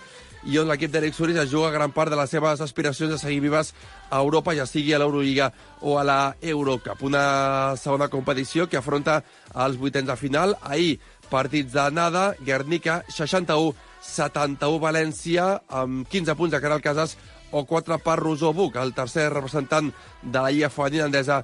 i 0.50 0.58
on 0.58 0.72
l'equip 0.72 0.90
d'Eric 0.90 1.14
Suris 1.14 1.38
es 1.38 1.52
juga 1.52 1.70
gran 1.70 1.94
part 1.94 2.10
de 2.10 2.18
les 2.18 2.34
seves 2.34 2.66
aspiracions 2.66 3.14
de 3.14 3.20
seguir 3.22 3.44
vives 3.46 3.76
a 4.10 4.24
Europa, 4.26 4.56
ja 4.58 4.66
sigui 4.66 4.96
a 4.98 5.04
l'Eurolliga 5.04 5.52
o 5.82 6.00
a 6.00 6.04
la 6.04 6.18
Eurocup. 6.42 7.06
Una 7.06 7.78
segona 7.78 8.10
competició 8.10 8.66
que 8.68 8.82
afronta 8.82 9.22
els 9.54 9.78
vuitens 9.78 10.10
de 10.10 10.18
final. 10.18 10.58
Ahir, 10.64 10.98
partits 11.30 11.78
de 11.78 11.90
nada, 11.92 12.34
Guernica, 12.42 13.04
61, 13.08 13.78
71 14.02 14.82
València, 14.82 15.60
amb 15.70 16.10
15 16.10 16.42
punts 16.42 16.58
de 16.58 16.66
Caral 16.66 16.82
Casas 16.82 17.20
o 17.52 17.68
4 17.70 18.02
per 18.02 18.18
Rosó 18.18 18.50
Buc, 18.52 18.82
el 18.82 18.96
tercer 18.98 19.30
representant 19.30 19.94
de 20.24 20.40
la 20.40 20.50
Lliga 20.50 20.74
Femenina 20.74 21.06
Endesa 21.06 21.44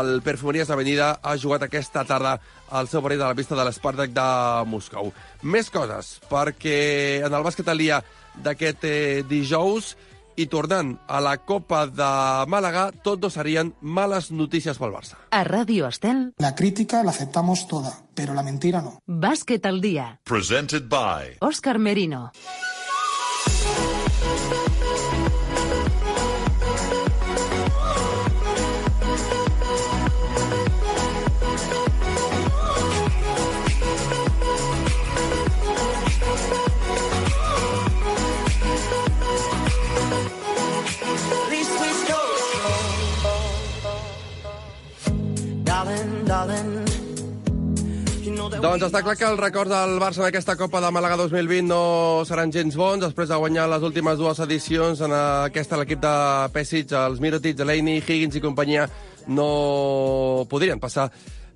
el 0.00 0.20
Perfumeries 0.22 0.70
Avenida 0.70 1.18
ha 1.22 1.36
jugat 1.40 1.64
aquesta 1.66 2.04
tarda 2.04 2.36
al 2.70 2.88
seu 2.88 3.02
partit 3.04 3.20
de 3.22 3.26
la 3.28 3.36
pista 3.38 3.56
de 3.56 3.64
l'Espartac 3.64 4.12
de 4.12 4.28
Moscou. 4.68 5.12
Més 5.42 5.70
coses, 5.72 6.18
perquè 6.28 7.22
en 7.24 7.32
el 7.32 7.46
bàsquet 7.46 7.68
al 7.72 7.80
dia 7.80 8.02
d'aquest 8.44 8.84
eh, 8.84 9.24
dijous 9.28 9.94
i 10.38 10.46
tornant 10.46 10.92
a 11.10 11.18
la 11.18 11.34
Copa 11.42 11.86
de 11.90 12.10
Màlaga, 12.46 12.88
tot 13.02 13.18
no 13.24 13.30
serien 13.32 13.72
males 13.80 14.30
notícies 14.30 14.78
pel 14.78 14.94
Barça. 14.94 15.18
A 15.34 15.42
Radio 15.44 15.88
Estel, 15.88 16.32
La 16.38 16.54
crítica 16.54 17.02
la 17.02 17.10
aceptamos 17.10 17.66
toda, 17.66 17.90
pero 18.14 18.34
la 18.34 18.44
mentira 18.46 18.80
no. 18.80 19.00
Bàsquet 19.06 19.66
al 19.66 19.80
dia. 19.80 20.20
Presented 20.24 20.86
by 20.88 21.38
Òscar 21.40 21.78
Merino. 21.78 22.28
Darling, 22.30 22.77
Doncs 48.58 48.82
està 48.88 49.00
clar 49.04 49.14
que 49.14 49.26
el 49.28 49.38
record 49.38 49.70
del 49.70 49.98
Barça 50.02 50.22
en 50.22 50.26
aquesta 50.28 50.56
Copa 50.58 50.80
de 50.82 50.90
Màlaga 50.94 51.16
2020 51.20 51.68
no 51.68 51.80
seran 52.26 52.50
gens 52.52 52.74
bons. 52.76 53.02
Després 53.04 53.30
de 53.30 53.38
guanyar 53.38 53.68
les 53.70 53.84
últimes 53.86 54.18
dues 54.18 54.40
edicions 54.44 55.00
en 55.04 55.14
aquesta 55.14 55.78
l'equip 55.78 56.00
de 56.02 56.14
Pesic, 56.54 56.92
els 56.96 57.20
Mirotic, 57.22 57.56
Delaney, 57.58 58.02
Higgins 58.02 58.36
i 58.38 58.42
companyia 58.44 58.88
no 59.28 60.46
podrien 60.50 60.80
passar 60.80 61.10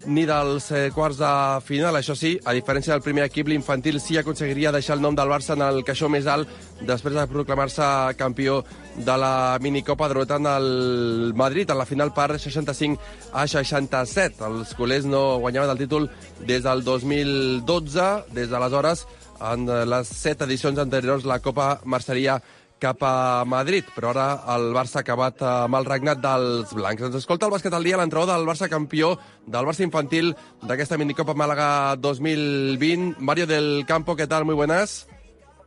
ni 0.07 0.25
dels 0.27 0.71
eh, 0.73 0.91
quarts 0.95 1.19
de 1.21 1.33
final. 1.67 1.97
Això 1.99 2.15
sí, 2.19 2.35
a 2.45 2.55
diferència 2.57 2.95
del 2.95 3.05
primer 3.05 3.25
equip, 3.29 3.49
l'infantil 3.49 4.01
sí 4.03 4.19
aconseguiria 4.19 4.73
deixar 4.75 4.97
el 4.97 5.03
nom 5.05 5.17
del 5.17 5.31
Barça 5.31 5.55
en 5.57 5.65
el 5.67 5.83
caixó 5.87 6.09
més 6.12 6.27
alt 6.31 6.51
després 6.83 7.15
de 7.15 7.27
proclamar-se 7.31 7.87
campió 8.19 8.62
de 8.97 9.17
la 9.19 9.59
minicopa 9.62 10.09
derrotant 10.11 10.49
el 10.51 11.33
Madrid 11.38 11.71
en 11.71 11.79
la 11.79 11.88
final 11.88 12.12
per 12.15 12.38
65 12.38 13.01
a 13.33 13.47
67. 13.47 14.43
Els 14.49 14.75
culers 14.79 15.07
no 15.09 15.38
guanyaven 15.43 15.75
el 15.75 15.83
títol 15.85 16.11
des 16.41 16.65
del 16.65 16.85
2012. 16.85 18.09
Des 18.35 18.51
d'aleshores, 18.51 19.07
en 19.53 19.67
les 19.67 20.09
set 20.09 20.43
edicions 20.43 20.79
anteriors, 20.79 21.25
la 21.25 21.41
Copa 21.43 21.81
marxaria 21.85 22.41
cap 22.83 22.99
a 23.07 23.45
Madrid, 23.47 23.87
però 23.95 24.11
ara 24.11 24.27
el 24.57 24.73
Barça 24.75 24.99
ha 24.99 25.05
acabat 25.07 25.40
amb 25.47 25.79
el 25.79 25.87
regnat 25.87 26.18
dels 26.25 26.73
blancs. 26.75 27.05
Ens 27.07 27.18
escolta 27.21 27.47
el 27.47 27.53
bàsquet 27.55 27.75
al 27.79 27.87
dia 27.87 27.97
l'entrenador 28.01 28.35
del 28.35 28.49
Barça 28.49 28.68
campió 28.68 29.12
del 29.47 29.68
Barça 29.68 29.87
infantil 29.87 30.33
d'aquesta 30.66 30.99
minicopa 30.99 31.37
Màlaga 31.38 31.95
2020. 31.97 33.16
Mario 33.21 33.47
del 33.47 33.85
Campo, 33.87 34.16
¿qué 34.16 34.27
tal? 34.27 34.45
Muy 34.45 34.55
buenas. 34.57 35.07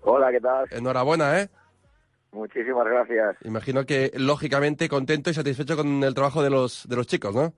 Hola, 0.01 0.31
¿qué 0.31 0.41
tal? 0.41 0.65
Enhorabuena, 0.71 1.39
¿eh? 1.39 1.49
Muchísimas 2.31 2.85
gracias. 2.85 3.37
Imagino 3.45 3.85
que, 3.85 4.11
lógicamente, 4.15 4.89
contento 4.89 5.29
y 5.29 5.33
satisfecho 5.33 5.77
con 5.77 6.03
el 6.03 6.13
trabajo 6.13 6.43
de 6.43 6.49
los, 6.49 6.85
de 6.87 6.95
los 6.97 7.07
chicos, 7.07 7.33
¿no? 7.33 7.53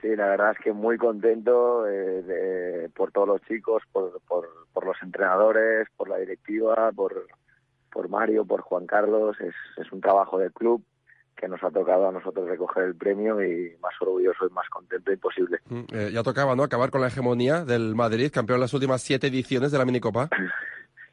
Sí, 0.00 0.14
la 0.16 0.28
verdad 0.28 0.52
es 0.52 0.58
que 0.64 0.72
muy 0.72 0.96
contento 0.96 1.86
eh, 1.86 2.22
de- 2.22 2.88
por 2.96 3.10
todos 3.12 3.28
los 3.28 3.40
chicos, 3.42 3.82
por, 3.92 4.18
por, 4.28 4.48
por 4.72 4.86
los 4.86 4.96
entrenadores, 5.02 5.88
por 5.96 6.08
la 6.08 6.16
directiva, 6.18 6.90
por, 6.96 7.26
por 7.92 8.08
Mario, 8.08 8.44
por 8.44 8.60
Juan 8.62 8.86
Carlos. 8.86 9.36
Es, 9.40 9.54
es 9.76 9.90
un 9.92 10.00
trabajo 10.00 10.38
del 10.38 10.52
club 10.52 10.82
que 11.36 11.48
nos 11.48 11.62
ha 11.64 11.70
tocado 11.70 12.06
a 12.08 12.12
nosotros 12.12 12.46
recoger 12.48 12.84
el 12.84 12.94
premio 12.94 13.42
y 13.42 13.74
más 13.80 13.94
orgulloso 14.00 14.46
y 14.46 14.50
más 14.52 14.68
contento 14.68 15.10
imposible. 15.10 15.58
Mm, 15.70 15.80
eh, 15.92 16.10
ya 16.12 16.22
tocaba, 16.22 16.54
¿no? 16.54 16.62
Acabar 16.62 16.90
con 16.90 17.00
la 17.00 17.06
hegemonía 17.06 17.64
del 17.64 17.94
Madrid, 17.94 18.30
campeón 18.32 18.56
en 18.56 18.60
las 18.62 18.74
últimas 18.74 19.00
siete 19.00 19.28
ediciones 19.28 19.72
de 19.72 19.78
la 19.78 19.84
minicopa. 19.84 20.28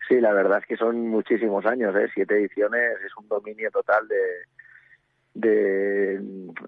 Sí, 0.10 0.22
la 0.22 0.32
verdad 0.32 0.60
es 0.60 0.66
que 0.66 0.78
son 0.78 1.10
muchísimos 1.10 1.66
años, 1.66 1.94
¿eh? 1.98 2.08
siete 2.13 2.36
ediciones, 2.38 2.94
es 3.06 3.12
un 3.18 3.28
dominio 3.28 3.70
total 3.72 4.08
de, 4.08 4.16
de, 5.34 6.20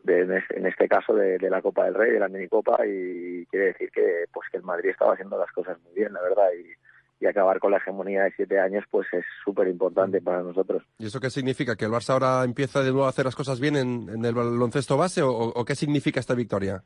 de- 0.04 0.44
en 0.50 0.66
este- 0.66 0.90
caso 0.90 1.16
de, 1.16 1.38
de 1.38 1.50
la 1.50 1.62
Copa 1.62 1.86
del 1.86 1.94
Rey, 1.96 2.12
de 2.12 2.20
la 2.20 2.28
minicopa 2.28 2.86
y 2.86 3.46
quiere 3.46 3.68
decir 3.68 3.92
que 3.92 4.26
pues 4.34 4.50
que 4.52 4.58
el 4.58 4.64
Madrid 4.64 4.90
estaba 4.90 5.14
haciendo 5.14 5.38
las 5.40 5.50
cosas 5.54 5.78
muy 5.84 5.94
bien, 5.94 6.12
la 6.12 6.22
verdad, 6.22 6.50
y, 6.54 6.68
y 7.20 7.26
acabar 7.26 7.60
con 7.60 7.72
la 7.72 7.78
hegemonía 7.78 8.24
de 8.24 8.32
siete 8.32 8.60
años 8.60 8.86
pues 8.90 9.08
es 9.14 9.26
súper 9.44 9.68
importante 9.68 10.22
para 10.22 10.42
nosotros. 10.42 10.84
¿Y 10.98 11.08
eso 11.08 11.20
qué 11.20 11.30
significa? 11.30 11.76
¿Que 11.76 11.86
el 11.86 11.92
Barça 11.92 12.14
ahora 12.14 12.44
empieza 12.44 12.82
de 12.82 12.92
nuevo 12.92 13.06
a 13.06 13.10
hacer 13.10 13.26
las 13.26 13.36
cosas 13.36 13.60
bien 13.60 13.76
en, 13.76 14.10
en 14.10 14.24
el 14.24 14.34
baloncesto 14.34 14.98
base 14.98 15.22
o, 15.22 15.32
o 15.32 15.66
qué 15.66 15.76
significa 15.76 16.20
esta 16.20 16.36
victoria? 16.36 16.82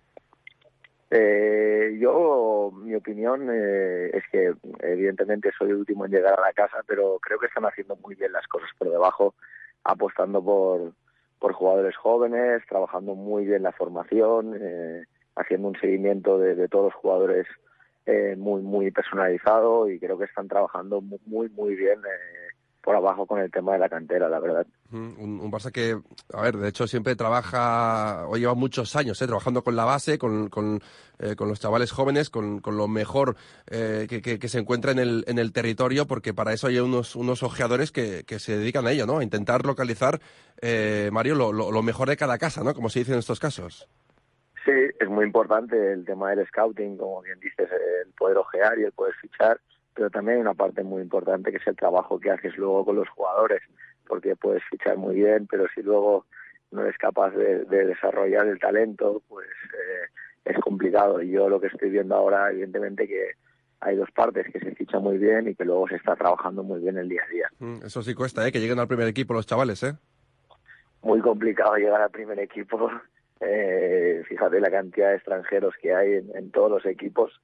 Eh, 1.15 1.95
yo, 1.99 2.71
mi 2.73 2.95
opinión 2.95 3.47
eh, 3.51 4.09
es 4.13 4.23
que 4.31 4.51
evidentemente 4.79 5.51
soy 5.55 5.69
el 5.69 5.75
último 5.75 6.05
en 6.05 6.11
llegar 6.11 6.33
a 6.33 6.41
la 6.41 6.53
casa, 6.53 6.77
pero 6.87 7.19
creo 7.21 7.37
que 7.37 7.45
están 7.45 7.65
haciendo 7.65 7.95
muy 7.97 8.15
bien 8.15 8.31
las 8.31 8.47
cosas 8.47 8.69
por 8.79 8.89
debajo, 8.89 9.35
apostando 9.83 10.43
por, 10.43 10.93
por 11.37 11.53
jugadores 11.53 11.95
jóvenes, 11.97 12.63
trabajando 12.67 13.13
muy 13.13 13.45
bien 13.45 13.61
la 13.61 13.73
formación, 13.73 14.57
eh, 14.59 15.03
haciendo 15.35 15.67
un 15.67 15.79
seguimiento 15.79 16.39
de, 16.39 16.55
de 16.55 16.67
todos 16.67 16.85
los 16.85 16.95
jugadores 16.95 17.45
eh, 18.05 18.35
muy, 18.37 18.61
muy 18.61 18.91
personalizado 18.91 19.89
y 19.89 19.99
creo 19.99 20.17
que 20.17 20.25
están 20.25 20.47
trabajando 20.47 21.01
mu- 21.01 21.19
muy, 21.25 21.49
muy 21.49 21.75
bien 21.75 21.99
eh, 21.99 22.53
por 22.81 22.95
abajo 22.97 23.25
con 23.25 23.39
el 23.39 23.49
tema 23.49 23.71
de 23.73 23.79
la 23.79 23.87
cantera, 23.87 24.27
la 24.27 24.39
verdad. 24.39 24.67
Mm, 24.89 25.13
Un, 25.19 25.39
un 25.39 25.51
Barça 25.51 25.71
que, 25.71 25.97
a 26.33 26.41
ver, 26.41 26.57
de 26.57 26.67
hecho 26.67 26.85
siempre 26.85 27.15
trabaja, 27.15 28.27
o 28.27 28.35
lleva 28.35 28.53
muchos 28.55 28.95
años, 28.97 29.21
¿eh? 29.21 29.25
trabajando 29.25 29.63
con 29.63 29.75
la 29.77 29.85
base, 29.85 30.17
con, 30.17 30.49
con, 30.49 30.81
eh, 31.19 31.35
con 31.37 31.47
los 31.47 31.61
chavales 31.61 31.91
jóvenes, 31.93 32.29
con, 32.29 32.59
con 32.59 32.75
lo 32.75 32.89
mejor 32.89 33.37
eh, 33.67 34.05
que, 34.09 34.21
que- 34.21 34.37
que 34.37 34.49
se 34.49 34.59
encuentra 34.59 34.91
en 34.91 34.99
el, 34.99 35.23
en 35.27 35.39
el 35.39 35.53
territorio, 35.53 36.05
porque 36.07 36.33
para 36.33 36.51
eso 36.51 36.67
hay 36.67 36.79
unos, 36.79 37.15
unos 37.15 37.41
ojeadores 37.41 37.91
que, 37.93 38.25
que 38.25 38.39
se 38.39 38.57
dedican 38.57 38.85
a 38.85 38.91
ello, 38.91 39.05
¿no? 39.05 39.19
A 39.19 39.23
intentar 39.23 39.65
localizar, 39.65 40.19
eh, 40.61 41.09
Mario, 41.13 41.35
lo, 41.35 41.53
lo- 41.53 41.71
lo 41.71 41.83
mejor 41.83 42.09
de 42.09 42.17
cada 42.17 42.37
casa, 42.37 42.63
¿no? 42.65 42.73
Como 42.73 42.89
se 42.89 42.99
dice 42.99 43.13
en 43.13 43.19
estos 43.19 43.39
casos. 43.39 43.87
Sí, 44.65 44.71
es 44.99 45.09
muy 45.09 45.25
importante 45.25 45.93
el 45.93 46.05
tema 46.05 46.31
del 46.31 46.47
scouting, 46.47 46.97
como 46.97 47.21
bien 47.21 47.39
dices, 47.39 47.69
el 47.69 48.13
poder 48.13 48.37
ojear 48.37 48.79
y 48.79 48.83
el 48.83 48.91
poder 48.93 49.13
fichar, 49.15 49.59
pero 49.93 50.09
también 50.09 50.37
hay 50.37 50.41
una 50.41 50.53
parte 50.53 50.83
muy 50.83 51.01
importante 51.01 51.51
que 51.51 51.57
es 51.57 51.67
el 51.67 51.75
trabajo 51.75 52.19
que 52.19 52.31
haces 52.31 52.57
luego 52.57 52.85
con 52.85 52.95
los 52.95 53.09
jugadores, 53.09 53.61
porque 54.07 54.35
puedes 54.35 54.63
fichar 54.69 54.97
muy 54.97 55.15
bien, 55.15 55.47
pero 55.47 55.65
si 55.75 55.81
luego 55.81 56.25
no 56.71 56.83
eres 56.83 56.97
capaz 56.97 57.31
de, 57.31 57.65
de 57.65 57.85
desarrollar 57.85 58.47
el 58.47 58.59
talento, 58.59 59.21
pues 59.27 59.47
eh, 59.47 60.09
es 60.45 60.57
complicado. 60.59 61.21
Y 61.21 61.31
yo 61.31 61.49
lo 61.49 61.59
que 61.59 61.67
estoy 61.67 61.89
viendo 61.89 62.15
ahora, 62.15 62.49
evidentemente, 62.49 63.07
que 63.07 63.31
hay 63.81 63.95
dos 63.97 64.09
partes, 64.11 64.47
que 64.51 64.59
se 64.59 64.73
ficha 64.75 64.97
muy 64.99 65.17
bien 65.17 65.49
y 65.49 65.55
que 65.55 65.65
luego 65.65 65.87
se 65.89 65.95
está 65.97 66.15
trabajando 66.15 66.63
muy 66.63 66.79
bien 66.79 66.97
el 66.97 67.09
día 67.09 67.21
a 67.23 67.31
día. 67.31 67.47
Mm, 67.59 67.85
Eso 67.85 68.01
sí 68.01 68.13
cuesta, 68.13 68.47
¿eh? 68.47 68.51
Que 68.51 68.59
lleguen 68.59 68.79
al 68.79 68.87
primer 68.87 69.07
equipo 69.07 69.33
los 69.33 69.45
chavales, 69.45 69.83
¿eh? 69.83 69.93
Muy 71.01 71.19
complicado 71.19 71.75
llegar 71.75 72.01
al 72.01 72.09
primer 72.11 72.39
equipo. 72.39 72.89
Eh, 73.45 74.23
fíjate 74.27 74.59
la 74.59 74.71
cantidad 74.71 75.09
de 75.09 75.15
extranjeros 75.15 75.73
que 75.81 75.93
hay 75.93 76.13
en, 76.13 76.31
en 76.35 76.51
todos 76.51 76.69
los 76.69 76.85
equipos 76.85 77.41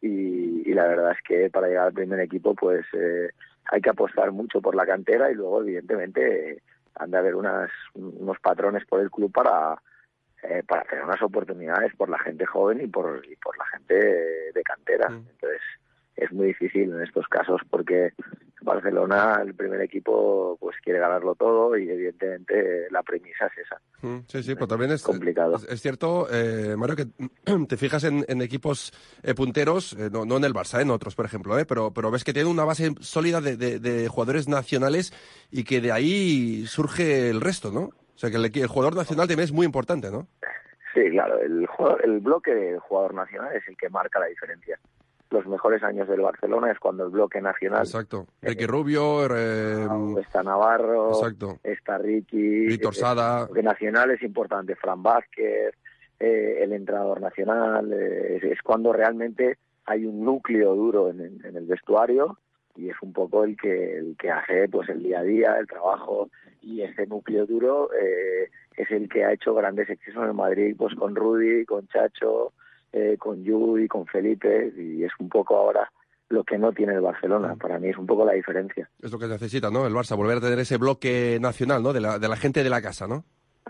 y, 0.00 0.68
y 0.68 0.74
la 0.74 0.86
verdad 0.86 1.12
es 1.12 1.22
que 1.22 1.50
para 1.50 1.68
llegar 1.68 1.86
al 1.86 1.92
primer 1.92 2.20
equipo 2.20 2.54
pues 2.54 2.84
eh, 2.92 3.30
hay 3.66 3.80
que 3.80 3.90
apostar 3.90 4.32
mucho 4.32 4.60
por 4.60 4.74
la 4.74 4.86
cantera 4.86 5.30
y 5.30 5.34
luego 5.34 5.62
evidentemente 5.62 6.62
han 6.94 7.10
de 7.10 7.18
haber 7.18 7.34
unas, 7.34 7.70
unos 7.94 8.38
patrones 8.40 8.84
por 8.86 9.00
el 9.00 9.10
club 9.10 9.32
para 9.32 9.80
eh, 10.42 10.62
para 10.66 10.84
tener 10.84 11.04
unas 11.04 11.22
oportunidades 11.22 11.94
por 11.96 12.08
la 12.08 12.18
gente 12.18 12.46
joven 12.46 12.80
y 12.80 12.86
por 12.86 13.24
y 13.26 13.34
por 13.36 13.56
la 13.58 13.66
gente 13.66 13.94
de 13.94 14.62
cantera. 14.62 15.06
Entonces 15.06 15.60
es 16.18 16.32
muy 16.32 16.48
difícil 16.48 16.92
en 16.92 17.02
estos 17.02 17.26
casos 17.28 17.60
porque 17.70 18.12
Barcelona 18.60 19.40
el 19.42 19.54
primer 19.54 19.80
equipo 19.80 20.56
pues 20.60 20.76
quiere 20.82 20.98
ganarlo 20.98 21.34
todo 21.34 21.76
y 21.78 21.88
evidentemente 21.88 22.88
la 22.90 23.02
premisa 23.02 23.46
es 23.46 23.58
esa 23.66 23.80
Mm, 24.00 24.18
Sí, 24.28 24.42
sí, 24.44 24.54
pero 24.54 24.68
también 24.68 24.92
es 24.92 25.02
complicado. 25.02 25.56
Es, 25.56 25.64
es 25.64 25.80
cierto, 25.82 26.28
eh, 26.30 26.76
Mario, 26.76 26.94
que 26.94 27.06
te 27.68 27.76
fijas 27.76 28.04
en, 28.04 28.24
en 28.28 28.42
equipos 28.42 28.92
eh, 29.24 29.34
punteros, 29.34 29.92
eh, 29.94 30.08
no, 30.12 30.24
no 30.24 30.36
en 30.36 30.44
el 30.44 30.54
Barça, 30.54 30.80
en 30.80 30.90
otros, 30.90 31.16
por 31.16 31.24
ejemplo, 31.24 31.58
eh, 31.58 31.64
pero, 31.66 31.92
pero 31.92 32.10
ves 32.12 32.22
que 32.22 32.32
tienen 32.32 32.52
una 32.52 32.64
base 32.64 32.92
sólida 33.00 33.40
de, 33.40 33.56
de- 33.56 33.80
de 33.80 34.06
jugadores 34.08 34.46
nacionales 34.48 35.12
y 35.50 35.64
que 35.64 35.80
de 35.80 35.90
ahí 35.90 36.64
surge 36.66 37.28
el 37.30 37.40
resto, 37.40 37.72
¿no? 37.72 37.80
O 37.80 38.18
sea, 38.18 38.30
que 38.30 38.36
el, 38.36 38.44
el 38.44 38.66
jugador 38.68 38.94
nacional 38.94 39.26
también 39.26 39.44
es 39.44 39.52
muy 39.52 39.66
importante, 39.66 40.10
¿no? 40.12 40.28
Sí, 40.94 41.10
claro, 41.10 41.40
el, 41.40 41.66
jugador- 41.66 42.04
el 42.04 42.20
bloque 42.20 42.54
del 42.54 42.78
jugador 42.78 43.14
nacional 43.14 43.54
es 43.56 43.66
el 43.68 43.76
que 43.76 43.88
marca 43.88 44.20
la 44.20 44.26
diferencia. 44.26 44.78
Los 45.30 45.46
mejores 45.46 45.82
años 45.82 46.08
del 46.08 46.22
Barcelona 46.22 46.70
es 46.72 46.78
cuando 46.78 47.04
el 47.04 47.10
bloque 47.10 47.40
nacional 47.42 47.80
Exacto. 47.82 48.26
Ricky 48.40 48.64
Rubio, 48.66 49.26
eh, 49.36 49.86
está 50.20 50.42
Navarro, 50.42 51.10
Exacto. 51.10 51.58
está 51.62 51.98
Ricky, 51.98 52.66
Víctor 52.66 52.94
eh, 52.94 52.96
Sada. 52.98 53.40
El 53.40 53.46
bloque 53.46 53.62
nacional 53.62 54.10
es 54.10 54.22
importante, 54.22 54.74
Fran 54.76 55.02
Vázquez, 55.02 55.74
eh, 56.18 56.60
el 56.62 56.72
entrenador 56.72 57.20
nacional, 57.20 57.92
eh, 57.92 58.36
es, 58.38 58.44
es 58.44 58.62
cuando 58.62 58.92
realmente 58.92 59.58
hay 59.84 60.06
un 60.06 60.24
núcleo 60.24 60.74
duro 60.74 61.10
en, 61.10 61.20
en- 61.20 61.44
en 61.44 61.56
el 61.56 61.66
vestuario 61.66 62.38
y 62.74 62.88
es 62.88 62.96
un 63.02 63.12
poco 63.12 63.44
el 63.44 63.56
que 63.56 63.98
el 63.98 64.16
que 64.18 64.30
hace 64.30 64.68
pues 64.68 64.88
el 64.88 65.02
día 65.02 65.20
a 65.20 65.24
día, 65.24 65.56
el 65.58 65.66
trabajo 65.66 66.30
y 66.62 66.80
ese 66.82 67.06
núcleo 67.06 67.44
duro 67.44 67.90
eh, 67.92 68.48
es 68.76 68.90
el 68.90 69.08
que 69.08 69.24
ha 69.24 69.32
hecho 69.32 69.52
grandes 69.54 69.90
éxitos 69.90 70.22
en 70.22 70.28
el 70.30 70.34
Madrid, 70.34 70.74
pues 70.78 70.94
con 70.94 71.14
Rudy, 71.16 71.64
con 71.66 71.86
Chacho, 71.88 72.52
eh, 72.92 73.16
con 73.18 73.42
Yui, 73.44 73.88
con 73.88 74.06
Felipe 74.06 74.72
y 74.76 75.04
es 75.04 75.12
un 75.18 75.28
poco 75.28 75.56
ahora 75.56 75.90
lo 76.28 76.44
que 76.44 76.58
no 76.58 76.72
tiene 76.72 76.94
el 76.94 77.00
Barcelona. 77.00 77.56
Para 77.56 77.78
mí 77.78 77.88
es 77.88 77.96
un 77.96 78.06
poco 78.06 78.24
la 78.24 78.32
diferencia. 78.32 78.88
Es 79.00 79.10
lo 79.10 79.18
que 79.18 79.26
necesita, 79.26 79.70
¿no? 79.70 79.86
El 79.86 79.94
Barça, 79.94 80.16
volver 80.16 80.38
a 80.38 80.40
tener 80.40 80.58
ese 80.58 80.76
bloque 80.76 81.38
nacional, 81.40 81.82
¿no? 81.82 81.92
De 81.92 82.00
la, 82.00 82.18
de 82.18 82.28
la 82.28 82.36
gente 82.36 82.62
de 82.62 82.70
la 82.70 82.82
casa, 82.82 83.06
¿no? 83.06 83.24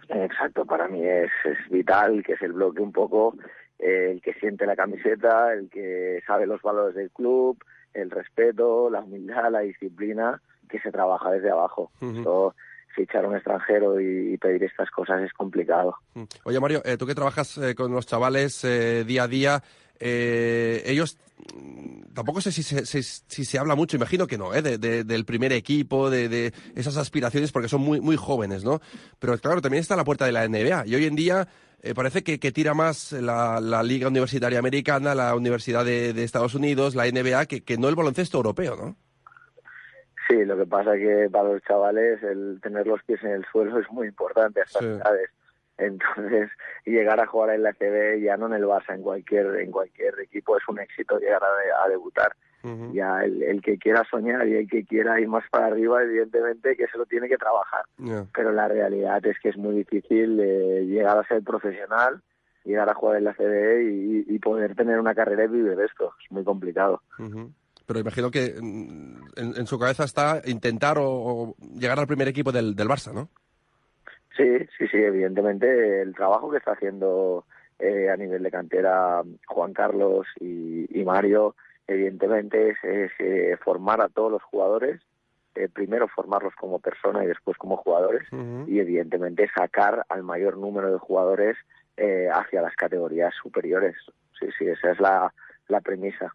Exacto, 0.09 0.65
para 0.65 0.89
mí 0.89 1.05
es, 1.05 1.31
es 1.45 1.59
vital 1.71 2.23
que 2.25 2.33
es 2.33 2.43
el 2.43 2.53
bloque 2.53 2.81
un 2.81 2.93
poco 2.93 3.35
eh, 3.79 4.11
el 4.13 4.21
que 4.21 4.35
siente 4.35 4.67
la 4.67 4.77
camiseta, 4.77 5.53
el 5.53 5.71
que 5.71 6.21
sabe 6.27 6.47
los 6.47 6.61
valores 6.63 6.95
del 6.97 7.11
club, 7.11 7.59
el 7.95 8.11
respeto, 8.11 8.91
la 8.91 9.01
humildad, 9.01 9.51
la 9.51 9.61
disciplina, 9.61 10.41
que 10.69 10.81
se 10.81 10.91
trabaja 10.91 11.31
desde 11.31 11.51
abajo. 11.51 11.91
Esto, 12.01 12.55
fichar 12.99 13.25
a 13.25 13.29
un 13.29 13.37
extranjero 13.37 14.01
y, 14.01 14.37
pedir 14.39 14.65
estas 14.65 14.91
cosas 14.91 15.23
es 15.23 15.33
complicado. 15.33 15.97
Mm. 16.15 16.25
Oye, 16.45 16.61
Mario, 16.61 16.83
eh, 16.85 16.97
tú 16.97 17.07
que 17.07 17.15
trabajas 17.15 17.57
eh, 17.59 17.75
con 17.75 17.93
los 17.93 18.07
chavales 18.07 18.65
eh, 18.65 19.05
día 19.07 19.23
a 19.23 19.29
día, 19.29 19.63
eh, 20.01 20.83
ellos 20.87 21.17
mm, 21.55 22.15
tampoco 22.15 22.41
sé 22.41 22.51
si 22.53 22.63
se, 22.63 22.85
si, 22.85 23.45
se 23.45 23.59
habla 23.59 23.75
mucho, 23.77 23.97
imagino 23.97 24.27
que 24.27 24.39
no, 24.39 24.53
¿eh? 24.55 24.63
de, 24.63 24.79
de- 24.79 25.05
del 25.05 25.25
primer 25.25 25.53
equipo, 25.53 26.11
de, 26.11 26.53
esas 26.75 26.97
aspiraciones, 26.97 27.53
porque 27.53 27.69
son 27.69 27.81
muy, 27.83 28.01
muy 28.01 28.17
jóvenes, 28.17 28.65
¿no? 28.65 28.81
Pero 29.19 29.39
claro, 29.39 29.61
también 29.61 29.81
está 29.81 29.97
la 29.97 30.05
puerta 30.05 30.27
de 30.27 30.33
la 30.33 30.47
NBA 30.49 30.87
y 30.87 30.95
hoy 30.95 31.05
en 31.07 31.17
día 31.17 31.49
eh, 31.83 31.95
parece 31.95 32.23
que, 32.25 32.41
que 32.41 32.51
tira 32.53 32.75
más 32.75 33.13
la, 33.13 33.61
la 33.61 33.83
Liga 33.83 34.09
Universitaria 34.09 34.59
Americana, 34.59 35.15
la 35.15 35.35
Universidad 35.37 35.85
de, 35.85 36.13
de 36.13 36.25
Estados 36.25 36.55
Unidos, 36.55 36.95
la 36.97 37.07
NBA, 37.07 37.47
que, 37.47 37.63
que 37.63 37.79
no 37.79 37.89
el 37.89 37.95
baloncesto 37.95 38.39
europeo, 38.39 38.77
¿no? 38.77 38.97
Sí, 40.29 40.45
lo 40.45 40.57
que 40.57 40.67
pasa 40.67 40.93
que 40.95 41.29
para 41.33 41.49
los 41.51 41.63
chavales 41.63 42.23
el 42.23 42.61
tener 42.63 42.87
los 42.87 43.03
pies 43.05 43.23
en 43.25 43.31
el 43.31 43.45
suelo 43.47 43.79
es 43.79 43.91
muy 43.91 44.09
importante 44.09 44.61
a 44.61 44.65
estas 44.65 44.83
Sí. 44.83 44.89
edades. 44.91 45.31
Entonces, 45.79 46.51
llegar 46.85 47.21
a 47.21 47.27
jugar 47.27 47.51
en 47.55 47.63
la 47.63 47.73
CB 47.73 48.21
ya 48.21 48.37
no 48.37 48.47
en 48.47 48.55
el 48.55 48.65
Barça, 48.65 48.95
en 48.95 49.03
cualquier 49.03 49.47
en 49.61 49.71
cualquier 49.71 50.19
equipo 50.21 50.57
es 50.57 50.69
un 50.69 50.81
éxito 50.81 51.19
llegar 51.19 51.41
a, 51.43 51.85
a 51.85 51.89
debutar. 51.89 52.33
Ya 52.93 53.25
el, 53.25 53.43
el 53.45 53.63
que 53.63 53.79
quiera 53.79 54.05
soñar 54.11 54.47
y 54.47 54.57
el 54.57 54.69
que 54.69 54.85
quiera 54.85 55.19
ir 55.21 55.29
más 55.29 55.45
para 55.51 55.67
arriba, 55.67 56.03
evidentemente 56.03 56.77
que 56.77 56.87
se 56.89 56.99
lo 56.99 57.07
tiene 57.07 57.29
que 57.29 57.39
trabajar. 57.39 57.85
Pero 58.35 58.53
la 58.53 58.69
realidad 58.69 59.25
es 59.25 59.39
que 59.39 59.49
es 59.51 59.57
muy 59.57 59.75
difícil 59.77 60.39
eh, 60.41 60.85
llegar 60.85 61.17
a 61.17 61.27
ser 61.29 61.43
profesional, 61.43 62.21
llegar 62.65 62.91
a 62.91 62.95
jugar 62.95 63.17
en 63.19 63.25
la 63.25 63.33
CB 63.35 63.83
y, 63.83 64.25
y 64.35 64.39
poder 64.41 64.75
tener 64.75 64.99
una 64.99 65.15
carrera 65.15 65.45
y 65.45 65.49
vivir 65.49 65.79
esto. 65.81 66.13
Es 66.23 66.31
muy 66.31 66.45
complicado. 66.45 67.01
Ujú. 67.19 67.51
Pero 67.89 68.01
imagino 68.01 68.31
que 68.31 68.55
mm, 68.61 69.17
en, 69.37 69.57
en 69.57 69.67
su 69.67 69.79
cabeza 69.79 70.05
está 70.05 70.43
intentar 70.45 70.99
o, 70.99 71.09
o 71.09 71.55
llegar 71.75 71.99
al 71.99 72.07
primer 72.07 72.29
equipo 72.29 72.53
del, 72.53 72.77
del 72.77 72.87
Barça, 72.87 73.15
¿no? 73.15 73.31
Sí, 74.37 74.59
sí, 74.77 74.87
sí, 74.89 74.99
evidentemente 74.99 76.03
el 76.03 76.15
trabajo 76.15 76.51
que 76.51 76.59
está 76.59 76.73
haciendo 76.73 77.47
eh, 77.79 78.11
a 78.11 78.17
nivel 78.17 78.43
de 78.43 78.51
cantera 78.51 79.23
Juan 79.47 79.73
Carlos 79.73 80.27
y, 80.39 81.01
y 81.01 81.05
Mario, 81.05 81.57
evidentemente 81.87 82.71
es, 82.71 82.77
es, 82.85 83.11
eh, 83.21 83.57
formar 83.65 84.03
a 84.03 84.11
todos 84.11 84.31
los 84.31 84.43
jugadores, 84.43 85.01
eh, 85.55 85.69
primero 85.73 86.09
formarlos 86.09 86.55
como 86.57 86.79
persona 86.79 87.25
y 87.25 87.27
después 87.27 87.57
como 87.57 87.79
jugadores, 87.79 88.29
y 88.67 88.79
evidentemente 88.79 89.49
sacar 89.57 90.05
al 90.11 90.23
mayor 90.23 90.59
número 90.59 90.93
de 90.93 90.99
jugadores 90.99 91.57
eh, 91.97 92.29
hacia 92.33 92.61
las 92.61 92.77
categorías 92.77 93.35
superiores. 93.43 93.97
Sí, 94.39 94.47
sí, 94.57 94.67
esa 94.69 94.93
es 94.93 95.01
la, 95.01 95.33
la 95.69 95.81
premisa. 95.81 96.35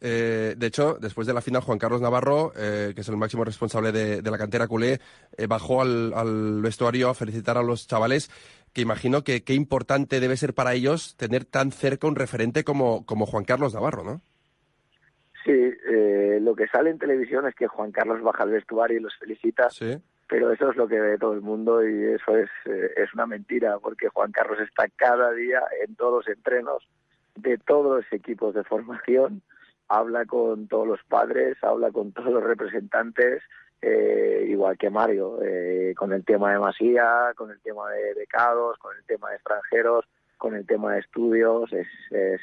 Eh, 0.00 0.54
de 0.56 0.66
hecho, 0.66 0.98
después 1.00 1.26
de 1.26 1.34
la 1.34 1.40
final, 1.40 1.62
Juan 1.62 1.78
Carlos 1.78 2.00
Navarro, 2.00 2.52
eh, 2.56 2.92
que 2.94 3.00
es 3.00 3.08
el 3.08 3.16
máximo 3.16 3.44
responsable 3.44 3.92
de, 3.92 4.22
de 4.22 4.30
la 4.30 4.38
cantera 4.38 4.66
culé, 4.68 5.00
eh, 5.36 5.46
bajó 5.46 5.82
al, 5.82 6.12
al 6.14 6.60
vestuario 6.62 7.08
a 7.08 7.14
felicitar 7.14 7.56
a 7.58 7.62
los 7.62 7.86
chavales, 7.86 8.30
que 8.72 8.82
imagino 8.82 9.24
que 9.24 9.42
qué 9.44 9.54
importante 9.54 10.20
debe 10.20 10.36
ser 10.36 10.54
para 10.54 10.74
ellos 10.74 11.16
tener 11.16 11.44
tan 11.44 11.72
cerca 11.72 12.06
un 12.06 12.16
referente 12.16 12.64
como, 12.64 13.06
como 13.06 13.26
Juan 13.26 13.44
Carlos 13.44 13.74
Navarro, 13.74 14.04
¿no? 14.04 14.20
Sí, 15.44 15.52
eh, 15.52 16.38
lo 16.42 16.54
que 16.54 16.66
sale 16.68 16.90
en 16.90 16.98
televisión 16.98 17.46
es 17.46 17.54
que 17.54 17.66
Juan 17.68 17.90
Carlos 17.92 18.20
baja 18.22 18.42
al 18.42 18.50
vestuario 18.50 18.98
y 18.98 19.00
los 19.02 19.16
felicita, 19.16 19.70
Sí. 19.70 19.96
pero 20.28 20.52
eso 20.52 20.70
es 20.70 20.76
lo 20.76 20.86
que 20.86 21.00
ve 21.00 21.16
todo 21.16 21.32
el 21.32 21.40
mundo 21.40 21.82
y 21.88 22.04
eso 22.14 22.36
es, 22.36 22.50
es 22.66 23.14
una 23.14 23.26
mentira, 23.26 23.78
porque 23.78 24.08
Juan 24.08 24.30
Carlos 24.30 24.58
está 24.60 24.86
cada 24.94 25.32
día 25.32 25.60
en 25.86 25.94
todos 25.96 26.26
los 26.26 26.36
entrenos 26.36 26.86
de 27.42 27.58
todos 27.58 27.98
los 27.98 28.12
equipos 28.12 28.54
de 28.54 28.64
formación, 28.64 29.42
habla 29.88 30.24
con 30.26 30.68
todos 30.68 30.86
los 30.86 31.02
padres, 31.04 31.56
habla 31.62 31.90
con 31.90 32.12
todos 32.12 32.32
los 32.32 32.44
representantes, 32.44 33.42
eh, 33.80 34.46
igual 34.48 34.76
que 34.76 34.90
Mario, 34.90 35.38
eh, 35.42 35.94
con 35.96 36.12
el 36.12 36.24
tema 36.24 36.52
de 36.52 36.58
Masía, 36.58 37.32
con 37.36 37.50
el 37.50 37.60
tema 37.60 37.90
de 37.90 38.14
becados, 38.14 38.76
con 38.78 38.96
el 38.96 39.04
tema 39.04 39.30
de 39.30 39.36
extranjeros, 39.36 40.04
con 40.36 40.54
el 40.54 40.66
tema 40.66 40.94
de 40.94 41.00
estudios, 41.00 41.72
es, 41.72 41.88
es 42.10 42.40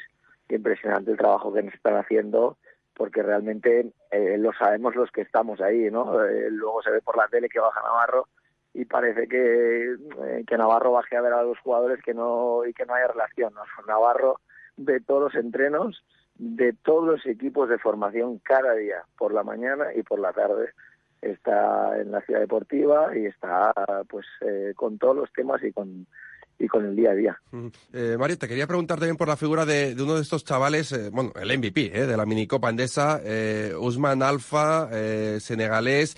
impresionante 0.48 1.10
el 1.10 1.18
trabajo 1.18 1.52
que 1.52 1.62
nos 1.62 1.74
están 1.74 1.96
haciendo 1.96 2.56
porque 2.96 3.22
realmente 3.22 3.92
eh, 4.10 4.38
lo 4.38 4.52
sabemos 4.54 4.96
los 4.96 5.10
que 5.10 5.20
estamos 5.20 5.60
ahí, 5.60 5.90
¿no? 5.90 6.24
Eh, 6.24 6.50
luego 6.50 6.82
se 6.82 6.90
ve 6.90 7.02
por 7.02 7.16
la 7.16 7.28
tele 7.28 7.48
que 7.48 7.60
baja 7.60 7.82
Navarro 7.82 8.28
y 8.72 8.86
parece 8.86 9.28
que, 9.28 9.92
eh, 9.92 10.44
que 10.46 10.56
Navarro 10.56 10.92
baje 10.92 11.16
a 11.16 11.20
ver 11.20 11.34
a 11.34 11.42
los 11.42 11.58
jugadores 11.58 12.02
que 12.02 12.14
no 12.14 12.64
y 12.64 12.72
que 12.72 12.86
no 12.86 12.94
haya 12.94 13.08
relación, 13.08 13.52
¿no? 13.54 13.62
Navarro 13.86 14.40
de 14.76 15.00
todos 15.00 15.32
los 15.32 15.34
entrenos, 15.34 16.04
de 16.36 16.72
todos 16.72 17.06
los 17.06 17.26
equipos 17.26 17.68
de 17.68 17.78
formación 17.78 18.38
cada 18.38 18.74
día, 18.74 19.04
por 19.18 19.32
la 19.32 19.42
mañana 19.42 19.86
y 19.94 20.02
por 20.02 20.18
la 20.18 20.32
tarde. 20.32 20.70
Está 21.22 21.98
en 22.00 22.12
la 22.12 22.20
ciudad 22.20 22.40
deportiva 22.40 23.16
y 23.16 23.26
está 23.26 23.72
pues 24.08 24.26
eh, 24.42 24.74
con 24.76 24.98
todos 24.98 25.16
los 25.16 25.32
temas 25.32 25.62
y 25.64 25.72
con 25.72 26.06
y 26.58 26.68
con 26.68 26.86
el 26.86 26.96
día 26.96 27.10
a 27.10 27.14
día. 27.14 27.40
Eh, 27.92 28.16
Mario, 28.18 28.38
te 28.38 28.48
quería 28.48 28.66
preguntar 28.66 28.98
también 28.98 29.16
por 29.16 29.28
la 29.28 29.36
figura 29.36 29.66
de, 29.66 29.94
uno 29.98 30.14
de 30.14 30.22
estos 30.22 30.44
chavales, 30.44 30.92
eh, 30.92 31.10
bueno, 31.10 31.32
el 31.40 31.58
MVP 31.58 31.92
eh, 31.94 32.06
de 32.06 32.16
la 32.16 32.26
minicopa 32.26 32.68
andesa, 32.68 33.20
eh, 33.22 33.74
Usman 33.78 34.22
Alfa, 34.22 34.88
eh, 34.92 35.38
senegalés, 35.40 36.16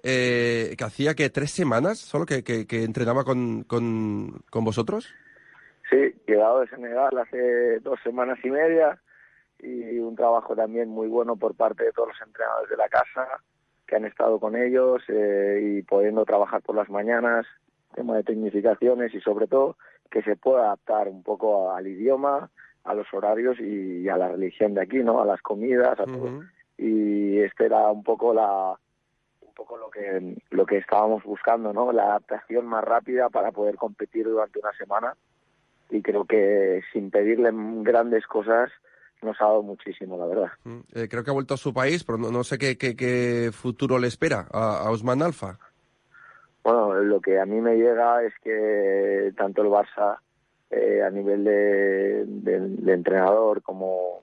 que 0.00 0.76
hacía 0.80 1.14
que 1.14 1.28
tres 1.28 1.50
semanas 1.50 1.98
solo 1.98 2.24
que, 2.24 2.44
que, 2.44 2.66
que 2.66 2.84
entrenaba 2.84 3.24
con, 3.24 3.64
con, 3.64 4.42
con 4.48 4.64
vosotros. 4.64 5.08
Sí, 5.90 6.14
llegado 6.26 6.60
de 6.60 6.68
Senegal 6.68 7.16
hace 7.18 7.80
dos 7.80 7.98
semanas 8.02 8.38
y 8.44 8.50
media 8.50 9.00
y 9.58 9.98
un 9.98 10.14
trabajo 10.16 10.54
también 10.54 10.88
muy 10.88 11.08
bueno 11.08 11.36
por 11.36 11.54
parte 11.54 11.84
de 11.84 11.92
todos 11.92 12.08
los 12.08 12.20
entrenadores 12.26 12.70
de 12.70 12.76
la 12.76 12.88
casa 12.88 13.26
que 13.86 13.96
han 13.96 14.04
estado 14.04 14.38
con 14.38 14.54
ellos 14.54 15.02
eh, 15.08 15.60
y 15.62 15.82
pudiendo 15.82 16.24
trabajar 16.26 16.60
por 16.62 16.76
las 16.76 16.90
mañanas, 16.90 17.46
tema 17.94 18.16
de 18.16 18.22
tecnificaciones 18.22 19.14
y 19.14 19.20
sobre 19.20 19.46
todo 19.46 19.76
que 20.10 20.22
se 20.22 20.36
pueda 20.36 20.66
adaptar 20.66 21.08
un 21.08 21.22
poco 21.22 21.72
al 21.72 21.86
idioma, 21.86 22.50
a 22.84 22.94
los 22.94 23.06
horarios 23.12 23.58
y 23.58 24.08
a 24.08 24.16
la 24.16 24.28
religión 24.28 24.74
de 24.74 24.82
aquí, 24.82 24.98
¿no? 24.98 25.22
A 25.22 25.26
las 25.26 25.40
comidas, 25.40 25.98
a 25.98 26.04
todo. 26.04 26.42
Y 26.76 27.38
este 27.40 27.66
era 27.66 27.90
un 27.90 28.02
poco 28.02 28.32
la 28.32 28.78
un 29.40 29.54
poco 29.54 29.76
lo 29.76 29.90
que 29.90 30.36
lo 30.50 30.66
que 30.66 30.78
estábamos 30.78 31.24
buscando, 31.24 31.72
¿no? 31.72 31.92
La 31.92 32.04
adaptación 32.04 32.66
más 32.66 32.84
rápida 32.84 33.28
para 33.30 33.52
poder 33.52 33.76
competir 33.76 34.26
durante 34.26 34.60
una 34.60 34.72
semana 34.72 35.14
y 35.90 36.02
creo 36.02 36.24
que 36.24 36.82
sin 36.92 37.10
pedirle 37.10 37.50
grandes 37.82 38.26
cosas 38.26 38.70
nos 39.22 39.40
ha 39.40 39.44
dado 39.46 39.62
muchísimo, 39.62 40.16
la 40.16 40.26
verdad. 40.26 40.50
Mm, 40.64 40.78
eh, 40.94 41.08
creo 41.08 41.24
que 41.24 41.30
ha 41.30 41.34
vuelto 41.34 41.54
a 41.54 41.58
su 41.58 41.72
país, 41.74 42.04
pero 42.04 42.18
no, 42.18 42.30
no 42.30 42.44
sé 42.44 42.58
qué, 42.58 42.76
qué, 42.78 42.94
qué, 42.94 43.50
futuro 43.52 43.98
le 43.98 44.06
espera 44.06 44.46
a, 44.52 44.86
a 44.86 44.90
Usman 44.90 45.22
Alfa. 45.22 45.58
Bueno, 46.62 46.94
lo 46.94 47.20
que 47.20 47.40
a 47.40 47.46
mí 47.46 47.60
me 47.60 47.76
llega 47.76 48.22
es 48.22 48.34
que 48.42 49.32
tanto 49.36 49.62
el 49.62 49.68
Barça 49.68 50.18
eh, 50.70 51.02
a 51.02 51.10
nivel 51.10 51.44
de, 51.44 52.24
de, 52.26 52.60
de, 52.60 52.92
entrenador 52.92 53.62
como 53.62 54.22